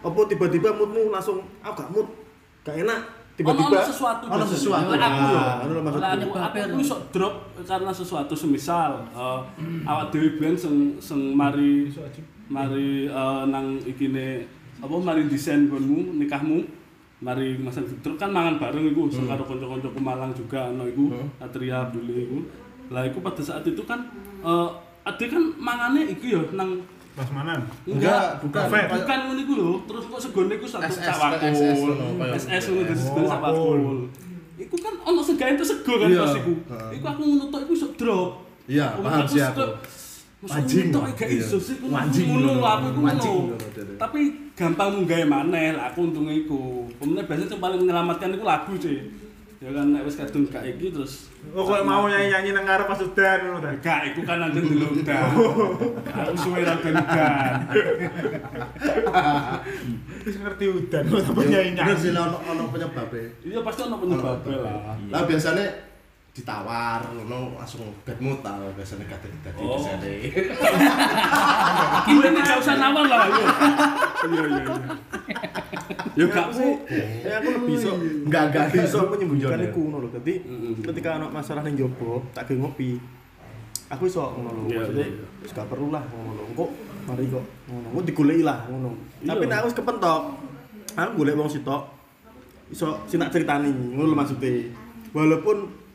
[0.00, 2.08] Apa tiba-tiba moodmu langsung aku gak mood,
[2.64, 3.00] gak enak,
[3.36, 4.24] tiba-tiba sesuatu.
[4.32, 4.88] Ono sesuatu.
[4.96, 5.24] Lah, Aku.
[5.36, 6.06] Ah, ngono lho maksudku.
[6.06, 7.34] Aku aku aku iso drop
[7.66, 9.40] karena sesuatu semisal eh,
[9.84, 11.92] awak dhewe ben sing sing mari
[12.48, 16.60] mari eh, nang ikine apa mari desain konmu nikahmu
[17.18, 21.08] mari Mas Victor kan mangan bareng iku sing karo kanca-kancaku Malang juga ono iku
[21.38, 22.38] Atria Abdul iku.
[22.88, 24.04] Lah iku pada saat itu kan
[24.38, 24.68] eh
[25.02, 26.76] ade kan mangane iki yo nang
[27.16, 27.64] Pas manan.
[27.88, 28.60] Enggak, bukan.
[28.62, 28.92] Buffet.
[28.92, 31.48] bukan ngono iku lho, terus kok segone iku satu SS, cak wakul.
[32.28, 33.56] SS ngono, terus segone Oh, sak wakul.
[33.80, 33.98] wakul.
[34.58, 36.20] Iku kan ono segae itu sego kan Iya.
[36.20, 36.52] pas iku.
[36.92, 38.44] Iku aku ngono tok iku iso drop.
[38.68, 39.64] Iya, Aku- paham aku sih aku.
[40.44, 40.86] Mancing.
[40.92, 41.40] tok gak Iya.
[41.40, 41.96] iso sih ngono
[42.60, 43.56] aku iku Mancing ngono.
[43.96, 44.20] Tapi
[44.56, 46.88] gampang munggahe maneh lah aku untungnya iku.
[46.96, 49.00] Kemudian biasanya yang paling menyelamatkan iku lagu sih.
[49.56, 53.00] Ya kan nek wis kadung gak iki terus Oh, kok mau nyanyi-nyanyi nang ngarep pas
[53.00, 53.70] udan ngono ta.
[53.80, 55.22] Gak, iku kan nanti dulu udah.
[56.12, 57.52] Aku suwe ra udan.
[60.26, 61.94] Wis ngerti udan kok apa Bener nyanyi-nyanyi.
[61.96, 63.24] sih lah, ono ono penyebabnya.
[63.46, 64.96] Iya pasti ono penyebabnya lah.
[65.08, 65.66] Lah biasanya
[66.36, 69.80] ditawar ngono langsung bad mood ta biasanya kate dadi Oh.
[69.80, 70.12] biasanya.
[72.04, 73.24] Kita ini gak usah nawar lah.
[73.24, 73.46] Iya,
[74.28, 74.62] iya, iya.
[76.16, 76.70] Ya gak aku sih,
[77.24, 77.90] ya aku lebih iso
[78.24, 80.08] Enggak enggak bisa menyembunyikan Iya, iku ngono lho.
[80.12, 80.72] Dadi Mm-mm.
[80.84, 83.00] ketika ana masalah ning jopo, tak ge ngopi.
[83.88, 84.62] Aku iso ngono lho.
[84.68, 86.42] Iya, Maksudnya iya, wis gak perlu lah ngono.
[86.52, 86.64] Engko
[87.04, 87.86] mari kok ngono.
[87.92, 88.90] Engko digoleki lah ngono.
[89.22, 90.20] Tapi nek aku wis kepentok,
[90.92, 91.82] aku golek wong sitok
[92.66, 94.68] iso sing tak ceritani ngono maksudnya.
[95.12, 95.85] Walaupun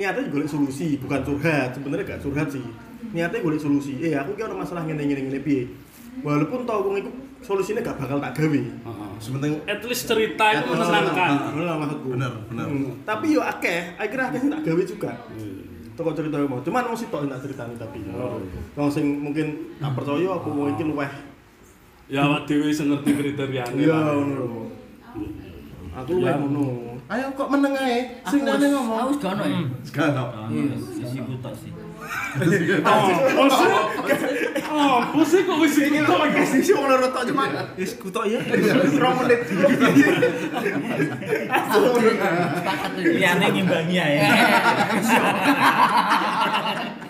[0.00, 1.76] niatnya golek solusi, bukan curhat.
[1.76, 2.64] Sebenarnya gak curhat sih.
[3.12, 4.00] Niatnya golek solusi.
[4.00, 5.68] Eh, aku ki ana masalah ngene ngene ngene piye.
[6.24, 7.10] Walaupun tau wong iku
[7.44, 8.60] solusine gak bakal tak gawe.
[8.64, 9.10] Heeh.
[9.20, 11.52] Sementing At least cerita itu menenangkan.
[11.60, 12.08] Lah maksudku.
[12.16, 12.64] bener bener.
[12.64, 12.96] Hmm.
[13.04, 15.12] Tapi yo akeh, akhirnya akeh tak gawe juga.
[15.92, 16.64] Toko cerita mau.
[16.64, 17.98] Cuman sitok sing tak ceritani tapi.
[18.72, 21.12] Wong sing mungkin tak percaya apa wong iki luweh.
[22.10, 23.84] Ya awak dhewe sing ngerti kriteriane.
[23.84, 24.16] Lah.
[24.16, 24.66] ngono.
[26.00, 26.40] Aku luweh Ya.
[26.40, 26.96] ngono.
[27.10, 28.22] Ayo kok meneng ae.
[28.30, 29.02] Sing nane wis- ngomong.
[29.02, 29.58] Aku wis gak ono ya.
[29.82, 30.30] Sekarang.
[30.46, 30.78] Iya.
[30.78, 31.74] Sisi kutok sih.
[32.86, 33.10] Oh,
[33.50, 33.66] sih.
[34.70, 36.70] Oh, sih kok wis iki kok Kasih sih
[37.10, 38.38] tok cuman wis kutok ya.
[38.46, 39.42] 2 menit.
[42.54, 42.90] Sepakat.
[42.94, 44.22] Liyane ngimbangi ae.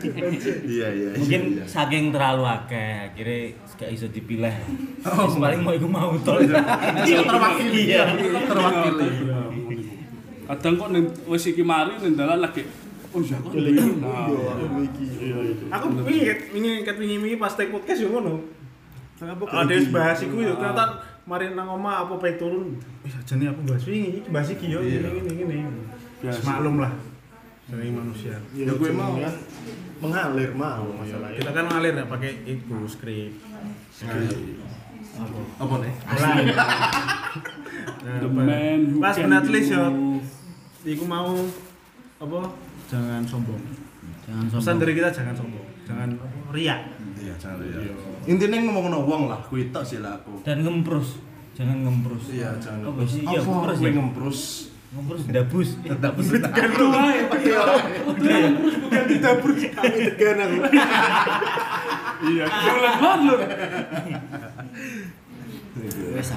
[0.00, 1.08] Iya iya.
[1.14, 1.64] Mungkin iya.
[1.68, 3.38] saking terlalu akeh akhirnya
[3.76, 4.54] gak iso dipilih.
[5.04, 6.32] Wis paling mau iku mau to.
[6.40, 7.80] Iya, terwakili.
[7.92, 8.02] Iya.
[8.44, 9.08] terwakili.
[10.50, 12.64] Kadang kok ning wis iki mari ning dalan lagi
[13.10, 13.90] Oh iya Iya, iki.
[13.90, 14.34] iya, aku.
[15.18, 15.66] Iya, iya.
[15.74, 18.38] Aku wingi ket wingi wingi-wingi pas take podcast yo ngono.
[19.18, 22.78] Apa Ada yang bahas iku yo ternyata mari nang omah apa baik turun.
[23.02, 25.10] Wis ajane aku bahas wingi iki bahas iki yo Iya.
[25.10, 25.82] ngene ngene ngene.
[26.22, 26.40] Biasa.
[26.46, 26.92] Maklum lah.
[27.70, 28.34] Dari manusia.
[28.50, 29.34] Ya gue mau kan
[30.02, 31.38] mengalir mau masalahnya.
[31.38, 33.30] Kita kan ngalir ya pakai itu skrip.
[35.60, 35.94] Apa nih?
[38.98, 39.86] Pas can Netflix yo.
[40.82, 41.30] Iku mau
[42.18, 42.40] apa?
[42.90, 43.62] Jangan sombong.
[44.26, 44.80] Jangan Pesan sombong.
[44.82, 45.66] dari kita jangan sombong.
[45.86, 46.80] Jangan apa, riak.
[47.20, 47.94] Iya, jangan ya.
[48.26, 50.42] Intinya ngomong wong lah, kuwi tok sih lah aku.
[50.42, 51.22] Dan ngemprus.
[51.54, 52.32] Jangan ngemprus.
[52.32, 52.88] Iya, jangan.
[53.04, 53.22] Sih?
[53.22, 54.98] Iya, ngemprus kowe ya.
[54.98, 55.22] ngemprus?
[55.22, 55.68] Ngemprus dapus.
[56.02, 56.26] Dapus.
[56.50, 57.18] Gantu wae.
[58.80, 59.50] Bukan di dapur.
[59.54, 60.58] Kami tegan aku.
[62.20, 63.40] Iya, jangan banget.
[66.12, 66.30] Wes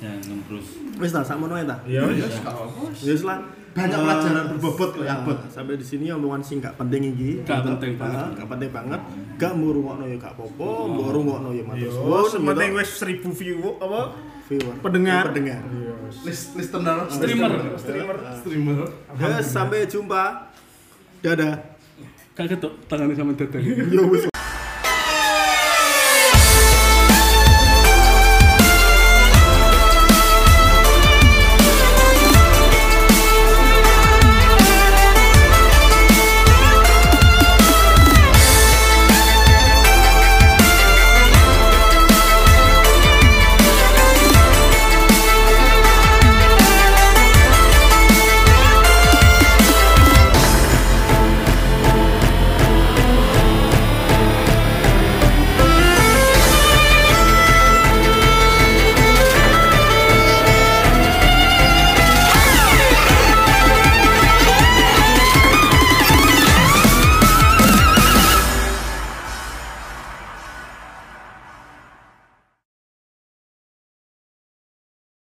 [0.00, 0.06] ah.
[0.06, 0.66] Jangan ngemprus.
[0.96, 1.76] Wis ta sakmono ae ta.
[1.84, 2.26] Iya, Ya, iya.
[2.40, 2.88] gak apa.
[2.90, 3.38] Wis lah.
[3.70, 5.38] Banyak Eh, pelajaran berbobot kok, ya, Bot.
[5.46, 7.30] Sampai di sini omongan sing gak penting iki.
[7.40, 7.68] Gak Gitu.
[7.70, 8.18] penting banget.
[8.18, 9.00] Ah, Gak penting banget.
[9.38, 12.26] Gak mau rungokno ya gak apa-apa, mbok rungokno ya matur Yo, suwun.
[12.26, 12.80] sementing gitu.
[12.80, 14.00] wis 1000 view apa?
[14.48, 14.74] Viewer.
[14.82, 15.24] pendengar.
[15.30, 15.62] Pendengar.
[16.26, 17.50] List listener, Streamer.
[17.78, 18.78] streamer, streamer.
[19.14, 20.50] Ya, sampai jumpa.
[21.20, 21.54] Dadah.
[22.32, 23.62] Kaget tuh tangannya sama teteh.
[23.86, 24.29] Yo wis